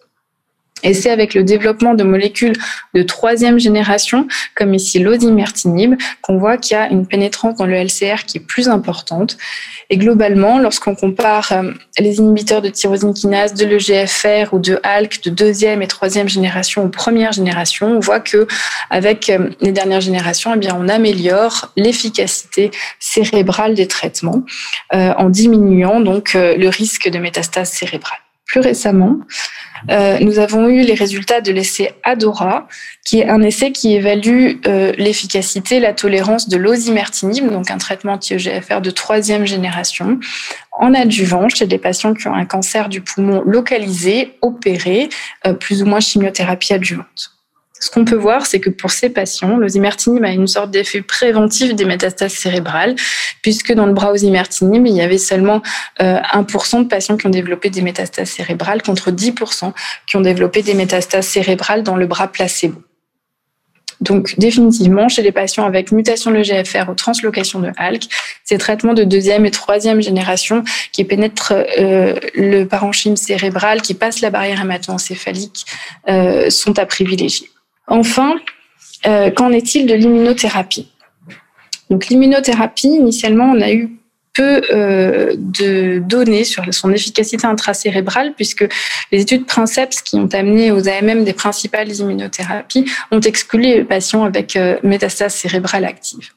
Et 0.85 0.95
c'est 0.95 1.11
avec 1.11 1.35
le 1.35 1.43
développement 1.43 1.95
de 1.95 2.05
molécules 2.05 2.53
de 2.93 3.03
troisième 3.03 3.59
génération, 3.59 4.29
comme 4.55 4.75
ici 4.75 4.99
l'osimertinib, 4.99 5.95
qu'on 6.21 6.39
voit 6.39 6.59
qu'il 6.59 6.77
y 6.77 6.81
a 6.81 6.89
une 6.89 7.07
pénétrance 7.07 7.57
dans 7.57 7.67
le 7.67 7.75
LCR 7.75 8.25
qui 8.27 8.39
est 8.39 8.47
plus 8.47 8.69
importante. 8.69 9.37
Et 9.91 9.97
globalement, 9.97 10.59
lorsqu'on 10.59 10.95
compare 10.95 11.53
euh, 11.53 11.73
les 11.99 12.19
inhibiteurs 12.19 12.63
de 12.63 12.69
tyrosine 12.69 13.15
kinase, 13.15 13.55
de 13.55 13.65
l'EGFR 13.65 14.53
ou 14.53 14.59
de 14.59 14.79
ALK 14.83 15.25
de 15.25 15.31
deuxième 15.31 15.83
et 15.83 15.87
troisième 15.87 16.29
génération 16.29 16.85
ou 16.85 16.89
première 16.89 17.33
génération, 17.33 17.87
on 17.89 18.01
voit 18.01 18.21
que 18.21 18.47
avec 18.91 19.31
euh, 19.31 19.51
les 19.61 19.73
dernières 19.73 20.03
générations, 20.03 20.53
eh 20.55 20.59
bien, 20.59 20.77
on 20.79 20.89
améliore 20.89 21.73
l'efficacité 21.77 22.71
cérébrale 23.01 23.75
des 23.75 23.89
traitements 23.89 24.43
euh, 24.93 25.15
en 25.17 25.31
diminuant 25.31 26.01
donc 26.01 26.35
le 26.35 26.69
risque 26.69 27.09
de 27.09 27.19
métastase 27.19 27.71
cérébrale. 27.71 28.24
Plus 28.55 28.61
récemment, 28.61 29.17
euh, 29.91 30.21
nous 30.21 30.39
avons 30.39 30.69
eu 30.69 30.83
les 30.83 30.95
résultats 30.95 31.41
de 31.41 31.51
l'essai 31.51 31.93
ADORA, 32.05 32.69
qui 33.05 33.19
est 33.19 33.29
un 33.29 33.43
essai 33.43 33.73
qui 33.73 33.97
évalue 33.97 34.59
euh, 34.69 34.93
l'efficacité, 34.97 35.81
la 35.81 35.93
tolérance 35.93 36.49
de 36.49 36.57
l'osimertinib, 36.57 37.51
donc 37.51 37.73
un 37.73 37.79
traitement 37.79 38.13
anti-EGFR 38.13 38.81
de 38.81 38.93
troisième 38.93 39.45
génération, 39.45 40.21
en 40.71 40.95
adjuvant 40.95 41.49
chez 41.49 41.67
des 41.67 41.79
patients 41.79 42.15
qui 42.15 42.29
ont 42.29 42.35
un 42.35 42.45
cancer 42.45 42.89
du 42.89 43.01
poumon 43.01 43.43
localisé, 43.45 44.39
opéré, 44.41 45.09
euh, 45.49 45.53
plus 45.53 45.83
ou 45.83 45.87
moins 45.87 45.99
chimiothérapie 45.99 46.75
adjuvante. 46.75 47.34
Ce 47.85 47.91
qu'on 47.91 48.07
peut 48.07 48.17
voir, 48.17 48.47
c'est 48.47 48.61
que 48.61 48.71
pour 48.71 48.91
ces 48.91 49.11
patients, 49.11 49.59
l'osimertinib 49.59 50.25
a 50.25 50.31
une 50.31 50.47
sorte 50.47 50.71
d'effet 50.71 51.03
préventif 51.03 51.75
des 51.75 51.85
métastases 51.85 52.33
cérébrales, 52.33 52.95
puisque 53.43 53.75
dans 53.75 53.85
le 53.85 53.93
bras 53.93 54.11
osimertinib, 54.11 54.87
il 54.87 54.95
y 54.95 55.03
avait 55.03 55.19
seulement 55.19 55.61
1% 56.01 56.01
euh, 56.01 56.83
de 56.85 56.89
patients 56.89 57.19
qui 57.19 57.27
ont 57.27 57.31
développé 57.31 57.69
des 57.69 57.83
métastases 57.83 58.31
cérébrales 58.31 58.81
contre 58.81 59.11
10% 59.11 59.75
qui 60.07 60.17
ont 60.17 60.23
développé 60.23 60.63
des 60.63 60.73
métastases 60.73 61.27
cérébrales 61.27 61.83
dans 61.83 61.97
le 61.97 62.07
bras 62.07 62.29
placebo. 62.29 62.81
Donc, 64.01 64.35
définitivement, 64.39 65.11
chez 65.11 65.21
les 65.21 65.33
patients 65.33 65.67
avec 65.67 65.93
mutation 65.93 66.31
de 66.31 66.37
l'EGFR 66.37 66.89
ou 66.89 66.95
translocation 66.95 67.61
de 67.61 67.71
ALK, 67.77 68.05
ces 68.45 68.57
traitements 68.57 68.95
de 68.95 69.05
deuxième 69.05 69.45
et 69.45 69.51
troisième 69.51 70.01
génération 70.01 70.65
qui 70.93 71.05
pénètrent 71.05 71.53
euh, 71.79 72.19
le 72.35 72.65
parenchyme 72.65 73.17
cérébral, 73.17 73.83
qui 73.83 73.93
passent 73.93 74.23
la 74.23 74.31
barrière 74.31 74.63
hémato-encéphalique, 74.63 75.67
euh, 76.09 76.49
sont 76.49 76.79
à 76.79 76.87
privilégier. 76.87 77.51
Enfin, 77.87 78.35
euh, 79.07 79.31
qu'en 79.31 79.53
est-il 79.53 79.87
de 79.87 79.95
l'immunothérapie? 79.95 80.89
Donc 81.91 82.07
l'immunothérapie, 82.09 82.89
initialement, 82.89 83.53
on 83.55 83.61
a 83.61 83.73
eu 83.73 83.99
peu 84.35 84.63
euh, 84.73 85.35
de 85.37 86.01
données 86.01 86.45
sur 86.45 86.65
son 86.75 86.93
efficacité 86.93 87.47
intracérébrale, 87.47 88.35
puisque 88.35 88.67
les 89.13 89.23
études 89.23 89.47
Princeps 89.47 90.03
qui 90.03 90.17
ont 90.17 90.29
amené 90.33 90.73
aux 90.73 90.89
AMM 90.89 91.25
des 91.25 91.33
principales 91.33 91.91
immunothérapies 91.91 92.85
ont 93.13 93.21
exclu 93.21 93.63
les 93.63 93.85
patients 93.85 94.25
avec 94.25 94.57
euh, 94.57 94.77
métastase 94.83 95.35
cérébrale 95.35 95.85
active. 95.85 96.31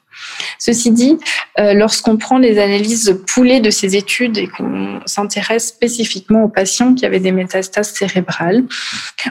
Ceci 0.58 0.90
dit, 0.90 1.18
euh, 1.58 1.74
lorsqu'on 1.74 2.16
prend 2.16 2.38
les 2.38 2.58
analyses 2.58 3.20
poulées 3.26 3.60
de 3.60 3.70
ces 3.70 3.96
études 3.96 4.38
et 4.38 4.48
qu'on 4.48 5.00
s'intéresse 5.06 5.68
spécifiquement 5.68 6.44
aux 6.44 6.48
patients 6.48 6.94
qui 6.94 7.06
avaient 7.06 7.20
des 7.20 7.32
métastases 7.32 7.92
cérébrales, 7.92 8.64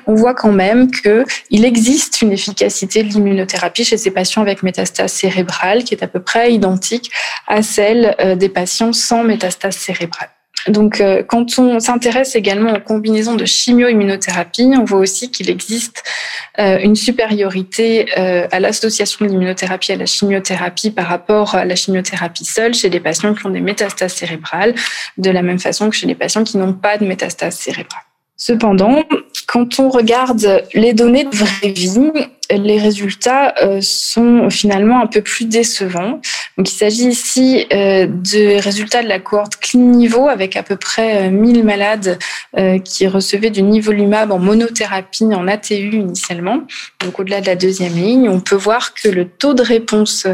on 0.06 0.16
voit 0.16 0.34
quand 0.34 0.52
même 0.52 0.90
qu'il 0.92 1.66
existe 1.66 2.22
une 2.22 2.32
efficacité 2.32 3.04
de 3.04 3.10
l'immunothérapie 3.10 3.84
chez 3.84 3.98
ces 3.98 4.12
patients 4.12 4.42
avec 4.42 4.64
métastases 4.64 5.14
cérébrales 5.14 5.84
qui 5.84 5.94
est 5.94 6.04
à 6.04 6.08
peu 6.08 6.20
près 6.20 6.54
identique 6.54 7.12
à 7.48 7.62
celle 7.62 8.16
euh, 8.20 8.36
des 8.36 8.50
patients 8.50 8.94
sans 8.94 9.24
métastases 9.24 9.76
cérébrales. 9.76 10.37
Donc, 10.68 11.00
euh, 11.00 11.24
quand 11.24 11.60
on 11.60 11.80
s'intéresse 11.80 12.36
également 12.36 12.74
aux 12.74 12.80
combinaisons 12.80 13.36
de 13.36 13.46
chimio-immunothérapie, 13.46 14.72
on 14.78 14.84
voit 14.84 15.00
aussi 15.00 15.32
qu'il 15.32 15.50
existe 15.50 16.04
euh, 16.60 16.80
une 16.80 16.96
supériorité 16.96 18.08
euh, 18.18 18.48
à 18.52 18.60
l'association 18.60 19.26
de 19.26 19.32
l'immunothérapie 19.32 19.94
à 19.94 19.96
la 19.96 20.06
chimiothérapie 20.06 20.92
par 20.92 21.08
rapport 21.08 21.56
à 21.56 21.66
la 21.66 21.76
chimiothérapie 21.76 22.46
seule 22.46 22.74
chez 22.74 22.90
les 22.90 23.00
patients 23.00 23.34
qui 23.34 23.46
ont 23.46 23.50
des 23.50 23.62
métastases 23.62 24.14
cérébrales, 24.14 24.76
de 25.18 25.30
la 25.30 25.42
même 25.42 25.60
façon 25.60 25.90
que 25.90 25.96
chez 25.96 26.08
les 26.08 26.16
patients 26.16 26.44
qui 26.44 26.58
n'ont 26.58 26.74
pas 26.74 26.98
de 26.98 27.06
métastases 27.06 27.56
cérébrales. 27.56 28.04
Cependant, 28.36 29.04
quand 29.48 29.80
on 29.80 29.90
regarde 29.90 30.64
les 30.74 30.94
données 30.94 31.24
de 31.24 31.36
vraie 31.36 31.72
vie, 31.72 32.12
les 32.50 32.80
résultats 32.80 33.54
euh, 33.62 33.80
sont 33.82 34.50
finalement 34.50 35.02
un 35.02 35.08
peu 35.08 35.22
plus 35.22 35.46
décevants. 35.46 36.22
Donc, 36.58 36.70
il 36.70 36.76
s'agit 36.76 37.08
ici 37.08 37.66
euh, 37.74 38.08
de 38.08 38.62
résultats 38.62 39.04
de 39.04 39.08
la 39.08 39.20
cohorte 39.20 39.58
clean 39.58 39.82
niveau 39.82 40.28
avec 40.28 40.56
à 40.56 40.64
peu 40.64 40.76
près 40.76 41.30
1000 41.30 41.60
euh, 41.60 41.64
malades 41.64 42.20
qui 42.84 43.08
recevaient 43.08 43.52
du 43.52 43.62
nivolumab 43.62 44.32
en 44.32 44.40
monothérapie 44.40 45.26
en 45.26 45.48
ATU 45.48 45.98
initialement. 45.98 46.62
Donc, 47.04 47.20
au-delà 47.20 47.42
de 47.42 47.46
la 47.46 47.56
deuxième 47.56 47.94
ligne, 47.94 48.30
on 48.30 48.40
peut 48.40 48.56
voir 48.56 48.94
que 48.94 49.10
le 49.10 49.28
taux 49.28 49.54
de 49.54 49.62
réponse 49.62 50.26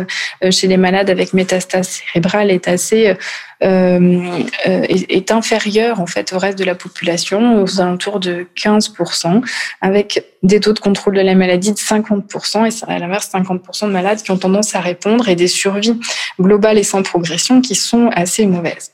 chez 0.52 0.68
les 0.68 0.78
malades 0.78 1.10
avec 1.10 1.34
métastase 1.34 1.88
cérébrale 1.90 2.50
est 2.50 2.68
assez 2.68 3.14
est, 3.62 5.32
inférieur 5.32 6.00
en 6.00 6.06
fait 6.06 6.32
au 6.34 6.40
reste 6.40 6.58
de 6.58 6.64
la 6.64 6.76
population, 6.76 7.62
aux 7.62 7.82
alentours 7.82 8.20
de 8.20 8.46
15%, 8.56 9.42
avec 9.82 10.24
des 10.44 10.60
taux 10.60 10.74
de 10.74 10.80
contrôle 10.80 11.16
de 11.16 11.22
la 11.22 11.36
maladie 11.36 11.72
de 11.72 11.78
50%, 11.78 12.03
et 12.66 12.72
c'est 12.72 12.88
à 12.88 13.00
l'inverse 13.00 13.30
50% 13.34 13.88
de 13.88 13.92
malades 13.92 14.22
qui 14.22 14.32
ont 14.32 14.38
tendance 14.38 14.76
à 14.76 14.80
répondre, 14.80 15.30
et 15.30 15.36
des 15.36 15.48
survies 15.48 16.00
globales 16.40 16.78
et 16.78 16.84
sans 16.84 17.04
progression 17.04 17.62
qui 17.62 17.76
sont 17.76 18.10
assez 18.14 18.46
mauvaises. 18.46 18.92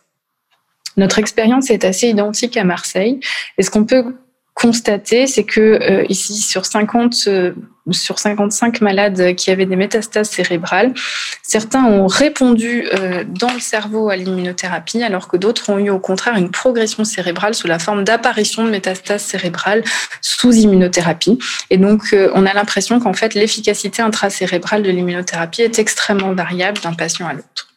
Notre 0.98 1.20
expérience 1.20 1.70
est 1.70 1.86
assez 1.86 2.10
identique 2.10 2.58
à 2.58 2.64
Marseille, 2.64 3.20
et 3.58 3.64
ce 3.64 3.70
qu'on 3.70 3.86
peut 3.86 4.16
constater, 4.60 5.26
c'est 5.26 5.46
que 5.46 5.62
euh, 5.62 6.06
ici 6.10 6.36
sur 6.36 6.66
50 6.66 7.16
euh, 7.28 7.54
sur 7.92 8.20
55 8.20 8.82
malades 8.82 9.34
qui 9.36 9.50
avaient 9.50 9.66
des 9.66 9.78
métastases 9.78 10.30
cérébrales, 10.30 10.94
certains 11.42 11.86
ont 11.86 12.06
répondu 12.06 12.88
euh, 12.94 13.24
dans 13.28 13.52
le 13.52 13.60
cerveau 13.60 14.10
à 14.10 14.16
l'immunothérapie, 14.16 15.02
alors 15.02 15.28
que 15.28 15.38
d'autres 15.38 15.72
ont 15.72 15.80
eu 15.80 15.90
au 15.90 15.98
contraire 15.98 16.36
une 16.36 16.52
progression 16.52 17.04
cérébrale 17.04 17.56
sous 17.56 17.68
la 17.68 17.80
forme 17.80 18.04
d'apparition 18.04 18.64
de 18.64 18.70
métastases 18.70 19.24
cérébrales 19.24 19.84
sous 20.22 20.54
immunothérapie. 20.54 21.40
Et 21.72 21.78
donc, 21.78 22.16
on 22.36 22.46
a 22.46 22.54
l'impression 22.54 23.00
qu'en 23.00 23.14
fait, 23.14 23.34
l'efficacité 23.34 24.04
intracérébrale 24.04 24.84
de 24.84 24.92
l'immunothérapie 24.92 25.64
est 25.64 25.80
extrêmement 25.80 26.34
variable 26.34 26.80
d'un 26.82 26.94
patient 26.94 27.28
à 27.28 27.34
l'autre. 27.34 27.69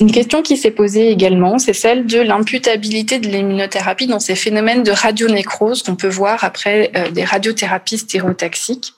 Une 0.00 0.12
question 0.12 0.42
qui 0.42 0.56
s'est 0.56 0.70
posée 0.70 1.10
également, 1.10 1.58
c'est 1.58 1.72
celle 1.72 2.06
de 2.06 2.20
l'imputabilité 2.20 3.18
de 3.18 3.26
l'immunothérapie 3.26 4.06
dans 4.06 4.20
ces 4.20 4.36
phénomènes 4.36 4.84
de 4.84 4.92
radionécrose 4.92 5.82
qu'on 5.82 5.96
peut 5.96 6.08
voir 6.08 6.44
après 6.44 6.92
euh, 6.96 7.10
des 7.10 7.24
radiothérapies 7.24 7.98
stéréotaxiques. 7.98 8.94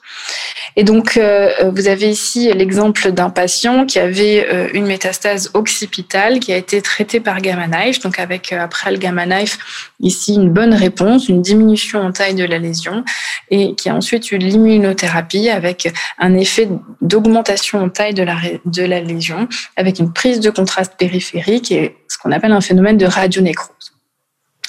Et 0.75 0.83
donc, 0.83 1.17
euh, 1.17 1.71
vous 1.73 1.87
avez 1.87 2.09
ici 2.09 2.51
l'exemple 2.53 3.11
d'un 3.11 3.29
patient 3.29 3.85
qui 3.85 3.99
avait 3.99 4.47
euh, 4.49 4.69
une 4.73 4.85
métastase 4.85 5.51
occipitale 5.53 6.39
qui 6.39 6.53
a 6.53 6.57
été 6.57 6.81
traité 6.81 7.19
par 7.19 7.41
gamma 7.41 7.67
knife. 7.67 7.99
Donc, 8.01 8.19
avec 8.19 8.53
après 8.53 8.91
le 8.91 8.97
gamma 8.97 9.25
knife, 9.25 9.57
ici 9.99 10.35
une 10.35 10.49
bonne 10.49 10.73
réponse, 10.73 11.27
une 11.27 11.41
diminution 11.41 11.99
en 11.99 12.11
taille 12.11 12.35
de 12.35 12.45
la 12.45 12.57
lésion, 12.57 13.03
et 13.49 13.75
qui 13.75 13.89
a 13.89 13.95
ensuite 13.95 14.31
eu 14.31 14.37
l'immunothérapie 14.37 15.49
avec 15.49 15.91
un 16.19 16.35
effet 16.35 16.69
d'augmentation 17.01 17.79
en 17.79 17.89
taille 17.89 18.13
de 18.13 18.23
la, 18.23 18.37
de 18.65 18.83
la 18.83 19.01
lésion, 19.01 19.49
avec 19.75 19.99
une 19.99 20.13
prise 20.13 20.39
de 20.39 20.49
contraste 20.49 20.93
périphérique 20.97 21.71
et 21.71 21.97
ce 22.07 22.17
qu'on 22.17 22.31
appelle 22.31 22.53
un 22.53 22.61
phénomène 22.61 22.97
de 22.97 23.05
radionécrose. 23.05 23.90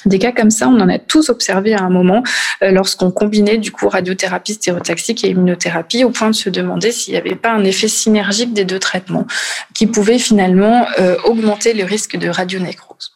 Des 0.05 0.19
cas 0.19 0.31
comme 0.31 0.51
ça, 0.51 0.67
on 0.67 0.79
en 0.79 0.89
a 0.89 0.99
tous 0.99 1.29
observé 1.29 1.73
à 1.73 1.81
un 1.81 1.89
moment 1.89 2.23
euh, 2.61 2.71
lorsqu'on 2.71 3.11
combinait 3.11 3.57
du 3.57 3.71
coup 3.71 3.87
radiothérapie 3.87 4.53
stéréotaxique 4.53 5.23
et 5.23 5.29
immunothérapie 5.29 6.03
au 6.03 6.09
point 6.09 6.29
de 6.29 6.35
se 6.35 6.49
demander 6.49 6.91
s'il 6.91 7.13
n'y 7.13 7.19
avait 7.19 7.35
pas 7.35 7.51
un 7.51 7.63
effet 7.63 7.87
synergique 7.87 8.53
des 8.53 8.65
deux 8.65 8.79
traitements 8.79 9.25
qui 9.73 9.87
pouvait 9.87 10.19
finalement 10.19 10.85
euh, 10.99 11.15
augmenter 11.25 11.73
le 11.73 11.85
risque 11.85 12.17
de 12.17 12.29
radionécrose. 12.29 13.11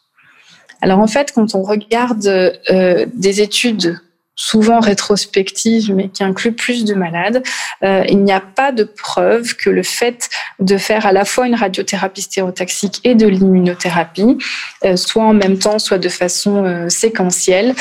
Alors 0.81 0.99
en 0.99 1.07
fait, 1.07 1.31
quand 1.33 1.55
on 1.55 1.63
regarde 1.63 2.27
euh, 2.27 3.05
des 3.13 3.41
études 3.41 3.99
souvent 4.37 4.79
rétrospective, 4.79 5.93
mais 5.93 6.09
qui 6.09 6.23
inclut 6.23 6.53
plus 6.53 6.85
de 6.85 6.93
malades, 6.93 7.43
euh, 7.83 8.05
il 8.07 8.23
n'y 8.23 8.31
a 8.31 8.39
pas 8.39 8.71
de 8.71 8.83
preuve 8.83 9.55
que 9.55 9.69
le 9.69 9.83
fait 9.83 10.29
de 10.59 10.77
faire 10.77 11.05
à 11.07 11.11
la 11.11 11.25
fois 11.25 11.47
une 11.47 11.55
radiothérapie 11.55 12.21
stéréotaxique 12.21 13.01
et 13.03 13.15
de 13.15 13.27
l'immunothérapie, 13.27 14.37
euh, 14.85 14.95
soit 14.95 15.23
en 15.23 15.33
même 15.33 15.57
temps, 15.57 15.79
soit 15.79 15.97
de 15.97 16.09
façon 16.09 16.63
euh, 16.63 16.87
séquentielle, 16.87 17.75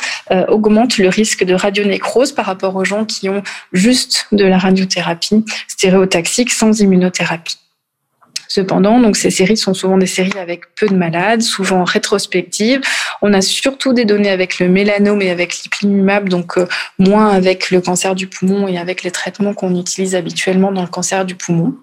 augmente 0.49 0.99
le 0.99 1.09
risque 1.09 1.45
de 1.45 1.55
radionécrose 1.55 2.33
par 2.33 2.47
rapport 2.47 2.75
aux 2.75 2.85
gens 2.85 3.05
qui 3.05 3.29
ont 3.29 3.43
juste 3.73 4.27
de 4.33 4.45
la 4.45 4.59
radiothérapie 4.59 5.45
stéréotaxique 5.69 6.51
sans 6.51 6.81
immunothérapie. 6.81 7.59
Cependant, 8.49 9.01
donc 9.01 9.17
ces 9.17 9.31
séries 9.31 9.57
sont 9.57 9.75
souvent 9.75 9.99
des 9.99 10.07
séries 10.07 10.39
avec 10.39 10.75
peu 10.75 10.87
de 10.87 10.95
malades, 10.95 11.43
souvent 11.43 11.85
rétrospectives. 11.85 12.81
On 13.23 13.33
a 13.33 13.41
surtout 13.41 13.93
des 13.93 14.05
données 14.05 14.31
avec 14.31 14.59
le 14.59 14.69
mélanome 14.69 15.23
et 15.23 15.31
avec 15.31 15.57
l'ipilimumab, 15.57 16.29
donc 16.29 16.59
euh, 16.59 16.67
moins 16.99 17.31
avec 17.31 17.71
le 17.71 17.81
cancer 17.81 18.15
du 18.15 18.27
poumon 18.27 18.69
et 18.69 18.79
avec 18.79 19.03
les 19.03 19.11
traitements 19.11 19.55
qu'on 19.55 19.75
utilise 19.79 20.15
habituellement 20.15 20.73
dans 20.73 20.83
le 20.83 20.89
cancer 20.89 21.25
du 21.25 21.35
poumon. 21.35 21.75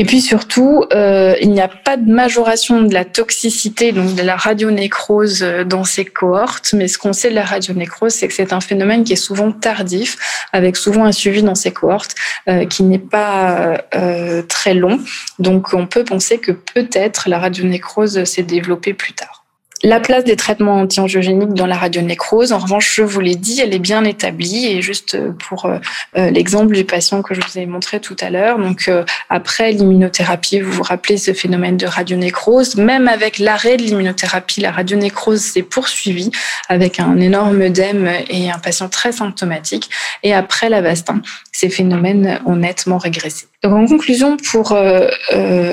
Et 0.00 0.04
puis 0.04 0.20
surtout, 0.20 0.84
euh, 0.92 1.34
il 1.40 1.50
n'y 1.50 1.60
a 1.60 1.66
pas 1.66 1.96
de 1.96 2.08
majoration 2.08 2.82
de 2.82 2.94
la 2.94 3.04
toxicité, 3.04 3.90
donc 3.90 4.14
de 4.14 4.22
la 4.22 4.36
radionécrose 4.36 5.42
euh, 5.42 5.64
dans 5.64 5.82
ces 5.82 6.04
cohortes. 6.04 6.72
Mais 6.72 6.86
ce 6.86 6.98
qu'on 6.98 7.12
sait 7.12 7.30
de 7.30 7.34
la 7.34 7.44
radionécrose, 7.44 8.12
c'est 8.12 8.28
que 8.28 8.34
c'est 8.34 8.52
un 8.52 8.60
phénomène 8.60 9.02
qui 9.02 9.14
est 9.14 9.16
souvent 9.16 9.50
tardif, 9.50 10.16
avec 10.52 10.76
souvent 10.76 11.04
un 11.04 11.10
suivi 11.10 11.42
dans 11.42 11.56
ces 11.56 11.72
cohortes 11.72 12.14
euh, 12.48 12.64
qui 12.64 12.84
n'est 12.84 13.00
pas 13.00 13.82
euh, 13.96 14.42
très 14.42 14.74
long. 14.74 15.00
Donc 15.40 15.74
on 15.74 15.88
peut 15.88 16.04
penser 16.04 16.38
que 16.38 16.52
peut-être 16.52 17.28
la 17.28 17.40
radionécrose 17.40 18.22
s'est 18.22 18.44
développée 18.44 18.94
plus 18.94 19.14
tard. 19.14 19.37
La 19.84 20.00
place 20.00 20.24
des 20.24 20.34
traitements 20.34 20.80
anti-angiogéniques 20.80 21.54
dans 21.54 21.66
la 21.66 21.76
radionécrose, 21.76 22.52
en 22.52 22.58
revanche, 22.58 22.96
je 22.96 23.02
vous 23.02 23.20
l'ai 23.20 23.36
dit, 23.36 23.60
elle 23.60 23.72
est 23.72 23.78
bien 23.78 24.02
établie. 24.02 24.66
Et 24.66 24.82
juste 24.82 25.16
pour 25.38 25.66
euh, 25.66 25.78
euh, 26.16 26.30
l'exemple 26.30 26.74
du 26.74 26.84
patient 26.84 27.22
que 27.22 27.32
je 27.32 27.40
vous 27.40 27.58
ai 27.58 27.66
montré 27.66 28.00
tout 28.00 28.16
à 28.20 28.28
l'heure, 28.28 28.58
donc 28.58 28.88
euh, 28.88 29.04
après 29.30 29.70
l'immunothérapie, 29.70 30.58
vous 30.58 30.72
vous 30.72 30.82
rappelez 30.82 31.16
ce 31.16 31.32
phénomène 31.32 31.76
de 31.76 31.86
radionécrose. 31.86 32.74
Même 32.74 33.06
avec 33.06 33.38
l'arrêt 33.38 33.76
de 33.76 33.82
l'immunothérapie, 33.82 34.60
la 34.60 34.72
radionécrose 34.72 35.40
s'est 35.40 35.62
poursuivie 35.62 36.32
avec 36.68 36.98
un 36.98 37.20
énorme 37.20 37.62
œdème 37.62 38.10
et 38.30 38.50
un 38.50 38.58
patient 38.58 38.88
très 38.88 39.12
symptomatique. 39.12 39.90
Et 40.24 40.34
après 40.34 40.68
l'Avastin, 40.70 41.22
ces 41.52 41.68
phénomènes 41.68 42.40
ont 42.46 42.56
nettement 42.56 42.98
régressé. 42.98 43.46
Donc 43.62 43.74
en 43.74 43.86
conclusion 43.86 44.36
pour 44.36 44.76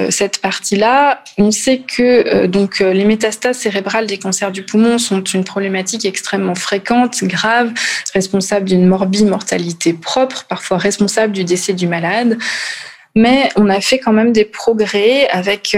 cette 0.09 0.39
partie-là, 0.39 1.23
on 1.37 1.51
sait 1.51 1.79
que 1.79 2.47
donc 2.47 2.79
les 2.79 3.05
métastases 3.05 3.57
cérébrales 3.57 3.94
des 4.01 4.17
cancers 4.17 4.51
du 4.51 4.63
poumon 4.63 4.97
sont 4.97 5.23
une 5.23 5.43
problématique 5.43 6.05
extrêmement 6.05 6.55
fréquente, 6.55 7.23
grave, 7.23 7.71
responsable 8.13 8.67
d'une 8.67 8.85
morbimortalité 8.85 9.93
propre, 9.93 10.45
parfois 10.49 10.77
responsable 10.77 11.33
du 11.33 11.43
décès 11.43 11.73
du 11.73 11.87
malade. 11.87 12.37
Mais 13.15 13.49
on 13.55 13.69
a 13.69 13.79
fait 13.79 13.99
quand 13.99 14.11
même 14.11 14.33
des 14.33 14.43
progrès 14.43 15.29
avec 15.29 15.77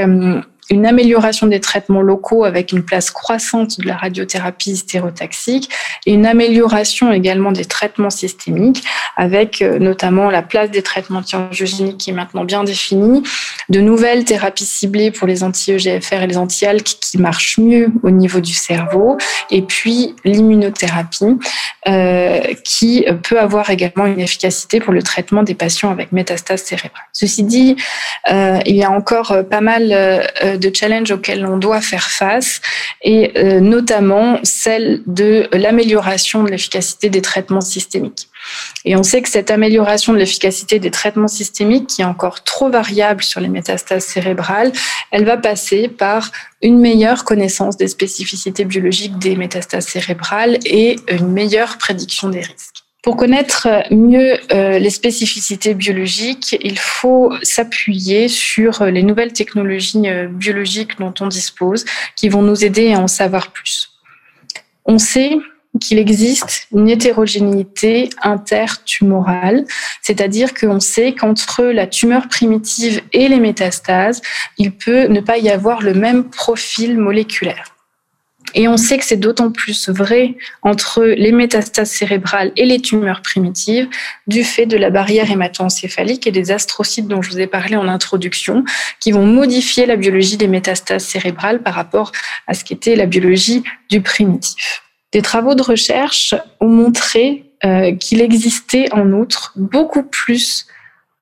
une 0.69 0.85
amélioration 0.85 1.47
des 1.47 1.59
traitements 1.59 2.01
locaux 2.01 2.43
avec 2.43 2.71
une 2.71 2.83
place 2.83 3.11
croissante 3.11 3.79
de 3.79 3.87
la 3.87 3.95
radiothérapie 3.95 4.75
stérotaxique 4.75 5.69
et 6.05 6.13
une 6.13 6.25
amélioration 6.25 7.11
également 7.11 7.51
des 7.51 7.65
traitements 7.65 8.09
systémiques 8.09 8.83
avec 9.15 9.61
euh, 9.61 9.79
notamment 9.79 10.29
la 10.29 10.41
place 10.41 10.71
des 10.71 10.81
traitements 10.81 11.19
antiangiogéniques 11.19 11.97
qui 11.97 12.09
est 12.09 12.13
maintenant 12.13 12.43
bien 12.43 12.63
définie, 12.63 13.23
de 13.69 13.79
nouvelles 13.79 14.25
thérapies 14.25 14.65
ciblées 14.65 15.11
pour 15.11 15.27
les 15.27 15.43
anti-EGFR 15.43 16.21
et 16.23 16.27
les 16.27 16.37
anti-ALK 16.37 16.83
qui 16.83 17.17
marchent 17.17 17.57
mieux 17.57 17.91
au 18.03 18.11
niveau 18.11 18.39
du 18.39 18.53
cerveau 18.53 19.17
et 19.51 19.61
puis 19.61 20.15
l'immunothérapie 20.23 21.37
euh, 21.87 22.39
qui 22.63 23.05
peut 23.23 23.39
avoir 23.39 23.69
également 23.69 24.05
une 24.05 24.19
efficacité 24.19 24.79
pour 24.79 24.93
le 24.93 25.01
traitement 25.01 25.43
des 25.43 25.55
patients 25.55 25.91
avec 25.91 26.11
métastase 26.11 26.63
cérébrale. 26.63 27.03
Ceci 27.13 27.43
dit, 27.43 27.75
euh, 28.29 28.59
il 28.65 28.75
y 28.75 28.83
a 28.83 28.91
encore 28.91 29.35
pas 29.49 29.61
mal 29.61 29.89
euh, 29.91 30.56
de 30.57 30.71
challenges 30.73 31.11
auxquels 31.11 31.45
on 31.45 31.57
doit 31.57 31.81
faire 31.81 32.09
face 32.09 32.61
et 33.01 33.31
euh, 33.37 33.59
notamment 33.59 34.39
celle 34.43 35.01
de 35.05 35.47
l'amélioration 35.51 36.43
de 36.43 36.49
l'efficacité 36.51 37.09
des 37.09 37.21
traitements 37.21 37.61
systémiques. 37.61 38.29
Et 38.85 38.95
on 38.95 39.03
sait 39.03 39.21
que 39.21 39.29
cette 39.29 39.51
amélioration 39.51 40.13
de 40.13 40.17
l'efficacité 40.17 40.79
des 40.79 40.91
traitements 40.91 41.27
systémiques, 41.27 41.87
qui 41.87 42.01
est 42.01 42.05
encore 42.05 42.43
trop 42.43 42.69
variable 42.69 43.23
sur 43.23 43.41
les 43.41 43.49
métastases 43.49 44.05
cérébrales, 44.05 44.71
elle 45.11 45.25
va 45.25 45.37
passer 45.37 45.87
par 45.87 46.31
une 46.61 46.79
meilleure 46.79 47.23
connaissance 47.23 47.77
des 47.77 47.87
spécificités 47.87 48.65
biologiques 48.65 49.17
des 49.17 49.35
métastases 49.35 49.87
cérébrales 49.87 50.57
et 50.65 50.97
une 51.09 51.31
meilleure 51.31 51.77
prédiction 51.77 52.29
des 52.29 52.41
risques. 52.41 52.76
Pour 53.07 53.15
connaître 53.15 53.69
mieux 53.89 54.37
euh, 54.51 54.79
les 54.79 54.89
spécificités 54.89 55.73
biologiques, 55.73 56.57
il 56.61 56.77
faut 56.77 57.31
s'appuyer 57.41 58.27
sur 58.27 58.83
les 58.83 59.01
nouvelles 59.01 59.31
technologies 59.31 60.09
euh, 60.09 60.27
biologiques 60.27 60.99
dont 60.99 61.13
on 61.21 61.27
dispose 61.27 61.85
qui 62.17 62.27
vont 62.27 62.41
nous 62.41 62.65
aider 62.65 62.91
à 62.91 62.99
en 62.99 63.07
savoir 63.07 63.53
plus. 63.53 63.93
On 64.83 64.97
sait 64.97 65.37
qu'il 65.79 65.99
existe 65.99 66.67
une 66.73 66.89
hétérogénéité 66.89 68.09
intertumorale, 68.23 69.63
c'est-à-dire 70.01 70.53
qu'on 70.53 70.81
sait 70.81 71.13
qu'entre 71.13 71.63
la 71.63 71.87
tumeur 71.87 72.27
primitive 72.27 73.01
et 73.13 73.29
les 73.29 73.39
métastases, 73.39 74.21
il 74.57 74.73
peut 74.73 75.05
ne 75.07 75.21
pas 75.21 75.37
y 75.37 75.49
avoir 75.49 75.81
le 75.81 75.93
même 75.93 76.25
profil 76.25 76.97
moléculaire. 76.97 77.76
Et 78.53 78.67
on 78.67 78.77
sait 78.77 78.97
que 78.97 79.05
c'est 79.05 79.17
d'autant 79.17 79.51
plus 79.51 79.89
vrai 79.89 80.35
entre 80.61 81.03
les 81.03 81.31
métastases 81.31 81.91
cérébrales 81.91 82.51
et 82.55 82.65
les 82.65 82.79
tumeurs 82.79 83.21
primitives 83.21 83.87
du 84.25 84.43
fait 84.43 84.65
de 84.65 84.77
la 84.77 84.89
barrière 84.89 85.29
hémato-encéphalique 85.29 86.27
et 86.27 86.31
des 86.31 86.51
astrocytes 86.51 87.07
dont 87.07 87.21
je 87.21 87.31
vous 87.31 87.39
ai 87.39 87.47
parlé 87.47 87.75
en 87.75 87.87
introduction, 87.87 88.63
qui 88.99 89.11
vont 89.11 89.25
modifier 89.25 89.85
la 89.85 89.95
biologie 89.95 90.37
des 90.37 90.47
métastases 90.47 91.03
cérébrales 91.03 91.61
par 91.61 91.73
rapport 91.73 92.11
à 92.47 92.53
ce 92.53 92.63
qu'était 92.63 92.95
la 92.95 93.05
biologie 93.05 93.63
du 93.89 94.01
primitif. 94.01 94.83
Des 95.11 95.21
travaux 95.21 95.55
de 95.55 95.63
recherche 95.63 96.35
ont 96.59 96.69
montré 96.69 97.45
euh, 97.65 97.95
qu'il 97.95 98.21
existait 98.21 98.91
en 98.93 99.11
outre 99.11 99.53
beaucoup 99.55 100.03
plus 100.03 100.67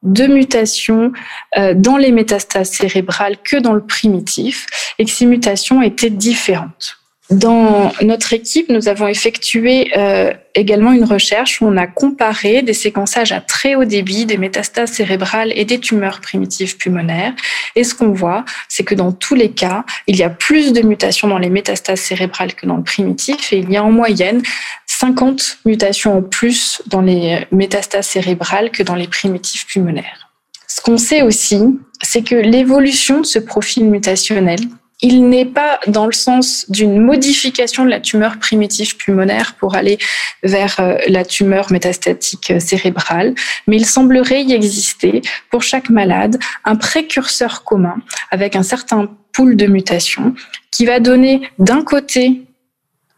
de 0.04 0.28
mutations 0.28 1.12
euh, 1.58 1.74
dans 1.76 1.98
les 1.98 2.12
métastases 2.12 2.72
cérébrales 2.72 3.38
que 3.44 3.58
dans 3.58 3.74
le 3.74 3.86
primitif 3.86 4.68
et 5.00 5.06
que 5.06 5.12
ces 5.12 5.26
mutations 5.26 5.82
étaient 5.82 6.10
différentes. 6.10 6.98
Dans 7.32 7.92
notre 8.04 8.34
équipe, 8.34 8.70
nous 8.70 8.88
avons 8.88 9.08
effectué 9.08 9.92
euh, 9.98 10.32
également 10.54 10.92
une 10.92 11.06
recherche 11.06 11.60
où 11.60 11.66
on 11.66 11.76
a 11.76 11.88
comparé 11.88 12.62
des 12.62 12.76
séquençages 12.76 13.32
à 13.32 13.42
très 13.42 13.74
haut 13.74 13.84
débit 13.84 14.28
des 14.28 14.38
métastases 14.38 14.92
cérébrales 14.92 15.52
et 15.56 15.66
des 15.66 15.80
tumeurs 15.80 16.22
primitives 16.22 16.78
pulmonaires. 16.78 17.34
Et 17.76 17.84
ce 17.84 17.96
qu'on 17.96 18.12
voit, 18.12 18.46
c'est 18.70 18.84
que 18.84 18.94
dans 18.94 19.12
tous 19.12 19.34
les 19.34 19.50
cas, 19.50 19.86
il 20.06 20.18
y 20.18 20.22
a 20.22 20.30
plus 20.30 20.72
de 20.72 20.82
mutations 20.82 21.28
dans 21.28 21.40
les 21.40 21.50
métastases 21.50 22.00
cérébrales 22.00 22.54
que 22.54 22.68
dans 22.68 22.78
le 22.78 22.84
primitif 22.84 23.52
et 23.52 23.58
il 23.58 23.72
y 23.72 23.78
a 23.78 23.84
en 23.84 23.92
moyenne 23.92 24.44
50 24.86 25.60
mutations 25.66 26.20
en 26.20 26.22
plus 26.22 26.84
dans 26.86 27.02
les 27.02 27.48
métastases 27.52 28.06
cérébrales 28.06 28.70
que 28.70 28.84
dans 28.84 28.96
les 28.96 29.08
primitifs 29.08 29.66
pulmonaires. 29.66 30.30
Ce 30.68 30.80
qu'on 30.80 31.00
sait 31.00 31.24
aussi, 31.24 31.60
c'est 32.04 32.22
que 32.22 32.36
l'évolution 32.36 33.22
de 33.22 33.26
ce 33.26 33.40
profil 33.40 33.86
mutationnel 33.86 34.60
il 35.02 35.30
n'est 35.30 35.46
pas 35.46 35.80
dans 35.88 36.06
le 36.06 36.14
sens 36.14 36.66
d'une 36.70 37.00
modification 37.00 37.84
de 37.84 37.90
la 37.90 38.00
tumeur 38.00 38.38
primitive 38.40 38.96
pulmonaire 38.96 39.56
pour 39.56 39.76
aller 39.76 39.98
vers 40.44 40.80
euh, 40.80 40.98
la 41.08 41.26
tumeur 41.26 41.72
métastatique 41.72 42.52
euh, 42.52 42.60
cérébrale, 42.60 43.36
mais 43.68 43.76
il 43.76 43.86
semblerait 43.86 44.44
y 44.44 44.54
exister 44.54 45.22
pour 45.52 45.64
chaque 45.64 45.90
malade 45.90 46.40
un 46.64 46.76
précurseur 46.76 47.64
commun 47.64 47.98
avec 48.32 48.56
un 48.56 48.64
certain 48.64 49.10
pool 49.34 49.58
de 49.58 49.68
mutations 49.68 50.34
qui 50.72 50.86
va 50.86 51.00
donner 51.00 51.50
d'un 51.60 51.84
côté 51.84 52.44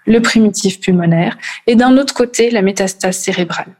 le 0.05 0.21
primitif 0.21 0.79
pulmonaire 0.79 1.37
et 1.67 1.75
d'un 1.75 1.97
autre 1.97 2.13
côté 2.13 2.49
la 2.49 2.61
métastase 2.61 3.17
cérébrale. 3.17 3.75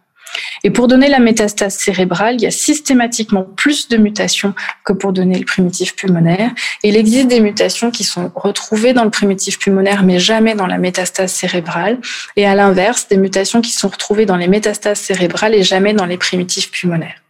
Et 0.64 0.70
pour 0.70 0.88
donner 0.88 1.08
la 1.08 1.20
métastase 1.20 1.76
cérébrale, 1.76 2.36
il 2.36 2.42
y 2.42 2.48
a 2.48 2.52
systématiquement 2.52 3.44
plus 3.44 3.88
de 3.88 3.98
mutations 3.98 4.54
que 4.84 4.94
pour 4.94 5.14
donner 5.14 5.38
le 5.38 5.46
primitif 5.46 5.96
pulmonaire. 5.96 6.52
Il 6.84 6.96
existe 6.96 7.28
des 7.28 7.40
mutations 7.40 7.92
qui 7.92 8.04
sont 8.04 8.32
retrouvées 8.36 8.94
dans 8.94 9.04
le 9.04 9.10
primitif 9.10 9.60
pulmonaire, 9.60 10.04
mais 10.04 10.20
jamais 10.20 10.56
dans 10.56 10.68
la 10.68 10.78
métastase 10.78 11.32
cérébrale. 11.32 12.00
Et 12.36 12.46
à 12.46 12.56
l'inverse, 12.56 13.08
des 13.08 13.18
mutations 13.18 13.62
qui 13.62 13.72
sont 13.72 13.90
retrouvées 13.90 14.26
dans 14.26 14.38
les 14.38 14.48
métastases 14.48 15.00
cérébrales 15.00 15.56
et 15.56 15.64
jamais 15.64 15.94
dans 15.94 16.06
les 16.06 16.18
primitifs 16.18 16.72
pulmonaires. 16.72 17.22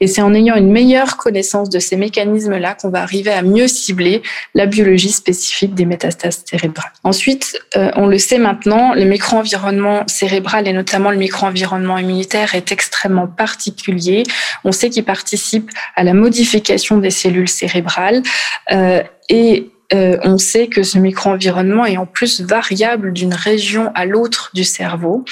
Et 0.00 0.06
c'est 0.06 0.22
en 0.22 0.34
ayant 0.34 0.56
une 0.56 0.70
meilleure 0.70 1.16
connaissance 1.16 1.70
de 1.70 1.78
ces 1.78 1.96
mécanismes-là 1.96 2.74
qu'on 2.74 2.90
va 2.90 3.02
arriver 3.02 3.32
à 3.32 3.42
mieux 3.42 3.68
cibler 3.68 4.22
la 4.54 4.66
biologie 4.66 5.12
spécifique 5.12 5.74
des 5.74 5.84
métastases 5.84 6.44
cérébrales. 6.48 6.92
Ensuite, 7.04 7.58
euh, 7.76 7.90
on 7.96 8.06
le 8.06 8.18
sait 8.18 8.38
maintenant, 8.38 8.94
le 8.94 9.04
micro-environnement 9.04 10.04
cérébral 10.06 10.68
et 10.68 10.72
notamment 10.72 11.10
le 11.10 11.16
micro-environnement 11.16 11.98
immunitaire 11.98 12.54
est 12.54 12.72
extrêmement 12.72 13.26
particulier. 13.26 14.22
On 14.64 14.72
sait 14.72 14.90
qu'il 14.90 15.04
participe 15.04 15.70
à 15.96 16.04
la 16.04 16.14
modification 16.14 16.98
des 16.98 17.10
cellules 17.10 17.48
cérébrales 17.48 18.22
euh, 18.70 19.02
et 19.28 19.71
euh, 19.94 20.18
on 20.22 20.38
sait 20.38 20.68
que 20.68 20.82
ce 20.82 20.98
micro-environnement 20.98 21.84
est 21.84 21.96
en 21.96 22.06
plus 22.06 22.40
variable 22.40 23.12
d'une 23.12 23.34
région 23.34 23.92
à 23.94 24.06
l'autre 24.06 24.50
du 24.54 24.64
cerveau. 24.64 25.24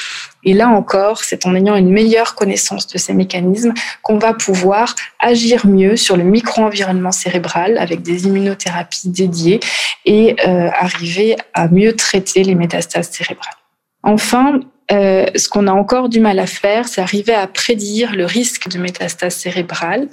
Et 0.44 0.52
là 0.52 0.68
encore, 0.68 1.24
c'est 1.24 1.46
en 1.46 1.54
ayant 1.54 1.76
une 1.76 1.90
meilleure 1.90 2.34
connaissance 2.34 2.86
de 2.86 2.98
ces 2.98 3.14
mécanismes 3.14 3.72
qu'on 4.02 4.18
va 4.18 4.34
pouvoir 4.34 4.94
agir 5.18 5.66
mieux 5.66 5.96
sur 5.96 6.16
le 6.16 6.24
micro-environnement 6.24 7.12
cérébral 7.12 7.78
avec 7.78 8.02
des 8.02 8.26
immunothérapies 8.26 9.08
dédiées 9.08 9.60
et 10.04 10.36
euh, 10.46 10.68
arriver 10.78 11.36
à 11.54 11.68
mieux 11.68 11.94
traiter 11.94 12.42
les 12.42 12.54
métastases 12.54 13.10
cérébrales. 13.10 13.54
Enfin, 14.02 14.60
euh, 14.92 15.26
ce 15.36 15.48
qu'on 15.48 15.66
a 15.66 15.72
encore 15.72 16.08
du 16.08 16.20
mal 16.20 16.38
à 16.38 16.46
faire, 16.46 16.88
c'est 16.88 17.00
arriver 17.00 17.34
à 17.34 17.46
prédire 17.46 18.14
le 18.14 18.24
risque 18.24 18.68
de 18.68 18.78
métastases 18.78 19.36
cérébrales. 19.36 20.08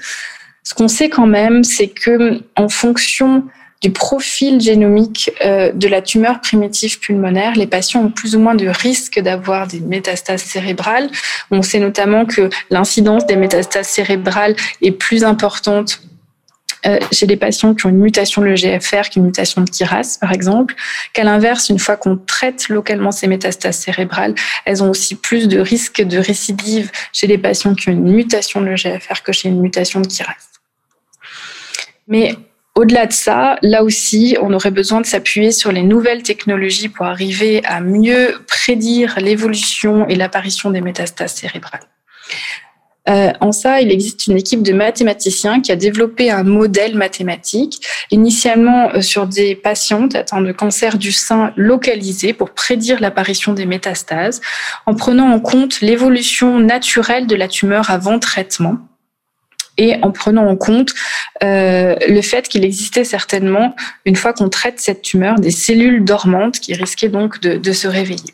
Ce 0.64 0.74
qu'on 0.74 0.88
sait 0.88 1.10
quand 1.10 1.28
même, 1.28 1.64
c'est 1.64 1.88
que 1.88 2.42
en 2.56 2.70
fonction 2.70 3.46
du 3.82 3.92
profil 3.92 4.60
génomique 4.60 5.32
euh, 5.46 5.72
de 5.72 5.88
la 5.88 6.02
tumeur 6.02 6.42
primitive 6.42 7.00
pulmonaire, 7.00 7.54
les 7.54 7.68
patients 7.68 8.06
ont 8.06 8.10
plus 8.10 8.36
ou 8.36 8.40
moins 8.40 8.56
de 8.56 8.68
risque 8.68 9.20
d'avoir 9.20 9.68
des 9.68 9.80
métastases 9.80 10.42
cérébrales. 10.42 11.10
On 11.52 11.62
sait 11.62 11.80
notamment 11.80 12.26
que 12.26 12.50
l'incidence 12.70 13.26
des 13.28 13.36
métastases 13.36 13.88
cérébrales 13.88 14.56
est 14.82 14.92
plus 14.92 15.24
importante 15.24 16.02
euh, 16.86 17.00
chez 17.12 17.26
les 17.26 17.38
patients 17.38 17.74
qui 17.74 17.86
ont 17.86 17.90
une 17.90 18.00
mutation 18.00 18.42
de 18.42 18.48
l'EGFR, 18.48 19.10
qui 19.10 19.20
est 19.20 19.22
une 19.22 19.26
mutation 19.26 19.62
de 19.62 19.70
KIRAS, 19.70 20.18
par 20.22 20.32
exemple, 20.32 20.76
qu'à 21.14 21.24
l'inverse, 21.24 21.70
une 21.70 21.80
fois 21.80 21.98
qu'on 21.98 22.18
traite 22.18 22.70
localement 22.70 23.12
ces 23.12 23.28
métastases 23.28 23.78
cérébrales, 23.78 24.36
elles 24.66 24.84
ont 24.84 24.90
aussi 24.90 25.16
plus 25.16 25.48
de 25.48 25.60
risques 25.60 26.02
de 26.02 26.18
récidive 26.18 26.92
chez 27.14 27.28
les 27.28 27.38
patients 27.38 27.74
qui 27.74 27.90
ont 27.90 27.94
une 27.94 28.12
mutation 28.12 28.62
de 28.62 28.68
l'EGFR 28.68 29.24
que 29.24 29.32
chez 29.32 29.50
une 29.50 29.62
mutation 29.62 30.02
de 30.02 30.08
KIRAS. 30.08 30.36
Mais 32.08 32.36
au-delà 32.78 33.08
de 33.08 33.12
ça, 33.12 33.58
là 33.64 33.84
aussi, 33.84 34.38
on 34.40 34.54
aurait 34.54 34.72
besoin 34.72 35.02
de 35.02 35.06
s'appuyer 35.08 35.52
sur 35.52 35.72
les 35.72 35.82
nouvelles 35.82 36.22
technologies 36.22 36.90
pour 36.90 37.08
arriver 37.08 37.66
à 37.66 37.82
mieux 37.82 38.36
prédire 38.48 39.16
l'évolution 39.20 40.08
et 40.08 40.16
l'apparition 40.16 40.70
des 40.70 40.82
métastases 40.82 41.34
cérébrales. 41.34 41.82
Euh, 43.10 43.32
en 43.42 43.52
ça, 43.52 43.82
il 43.82 43.92
existe 43.92 44.28
une 44.28 44.38
équipe 44.38 44.62
de 44.62 44.74
mathématiciens 44.74 45.60
qui 45.62 45.72
a 45.72 45.76
développé 45.76 46.30
un 46.30 46.44
modèle 46.44 46.96
mathématique, 46.96 47.82
initialement 48.12 48.92
euh, 48.94 49.02
sur 49.02 49.26
des 49.26 49.56
patientes 49.56 50.14
atteintes 50.14 50.46
de 50.46 50.52
cancer 50.52 51.00
du 51.00 51.12
sein 51.12 51.54
localisé 51.56 52.34
pour 52.34 52.52
prédire 52.52 53.00
l'apparition 53.00 53.54
des 53.54 53.66
métastases, 53.66 54.40
en 54.86 54.94
prenant 54.94 55.32
en 55.32 55.40
compte 55.40 55.82
l'évolution 55.82 56.60
naturelle 56.60 57.26
de 57.26 57.36
la 57.36 57.48
tumeur 57.48 57.90
avant 57.90 58.20
traitement 58.20 58.78
et 59.78 59.96
en 60.02 60.12
prenant 60.12 60.48
en 60.48 60.56
compte 60.56 60.94
euh, 61.44 61.96
le 62.08 62.22
fait 62.22 62.48
qu'il 62.48 62.66
existait 62.66 63.04
certainement, 63.04 63.76
une 64.06 64.16
fois 64.16 64.34
qu'on 64.34 64.50
traite 64.50 64.80
cette 64.80 65.02
tumeur, 65.02 65.36
des 65.36 65.52
cellules 65.52 66.04
dormantes 66.04 66.60
qui 66.60 66.74
risquaient 66.74 67.10
donc 67.10 67.40
de, 67.42 67.58
de 67.58 67.72
se 67.72 67.88
réveiller. 67.88 68.34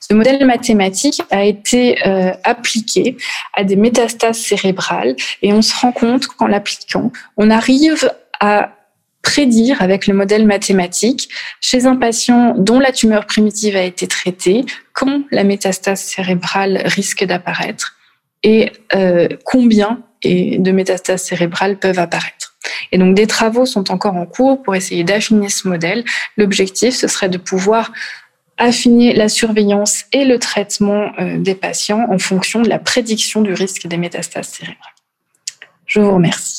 Ce 0.00 0.14
modèle 0.14 0.44
mathématique 0.46 1.22
a 1.30 1.44
été 1.44 2.06
euh, 2.06 2.32
appliqué 2.44 3.16
à 3.54 3.64
des 3.64 3.76
métastases 3.76 4.38
cérébrales 4.38 5.14
et 5.42 5.52
on 5.52 5.62
se 5.62 5.74
rend 5.76 5.92
compte 5.92 6.26
qu'en 6.26 6.46
l'appliquant, 6.46 7.12
on 7.36 7.50
arrive 7.50 8.10
à 8.40 8.74
prédire 9.22 9.82
avec 9.82 10.06
le 10.06 10.14
modèle 10.14 10.46
mathématique 10.46 11.28
chez 11.60 11.86
un 11.86 11.96
patient 11.96 12.54
dont 12.56 12.80
la 12.80 12.92
tumeur 12.92 13.26
primitive 13.26 13.76
a 13.76 13.82
été 13.82 14.06
traitée 14.06 14.64
quand 14.94 15.22
la 15.30 15.44
métastase 15.44 16.00
cérébrale 16.00 16.82
risque 16.86 17.24
d'apparaître 17.24 17.97
et 18.42 18.72
euh, 18.94 19.28
combien 19.44 20.02
de 20.24 20.70
métastases 20.72 21.22
cérébrales 21.22 21.78
peuvent 21.78 21.98
apparaître. 21.98 22.56
Et 22.90 22.98
donc 22.98 23.14
des 23.14 23.26
travaux 23.26 23.66
sont 23.66 23.90
encore 23.90 24.16
en 24.16 24.26
cours 24.26 24.62
pour 24.62 24.74
essayer 24.74 25.04
d'affiner 25.04 25.48
ce 25.48 25.68
modèle. 25.68 26.04
L'objectif, 26.36 26.94
ce 26.94 27.06
serait 27.06 27.28
de 27.28 27.38
pouvoir 27.38 27.92
affiner 28.56 29.14
la 29.14 29.28
surveillance 29.28 30.04
et 30.12 30.24
le 30.24 30.38
traitement 30.38 31.12
euh, 31.20 31.38
des 31.38 31.54
patients 31.54 32.06
en 32.10 32.18
fonction 32.18 32.60
de 32.60 32.68
la 32.68 32.78
prédiction 32.78 33.40
du 33.40 33.52
risque 33.52 33.86
des 33.86 33.96
métastases 33.96 34.48
cérébrales. 34.48 34.94
Je 35.86 36.00
vous 36.00 36.12
remercie. 36.12 36.57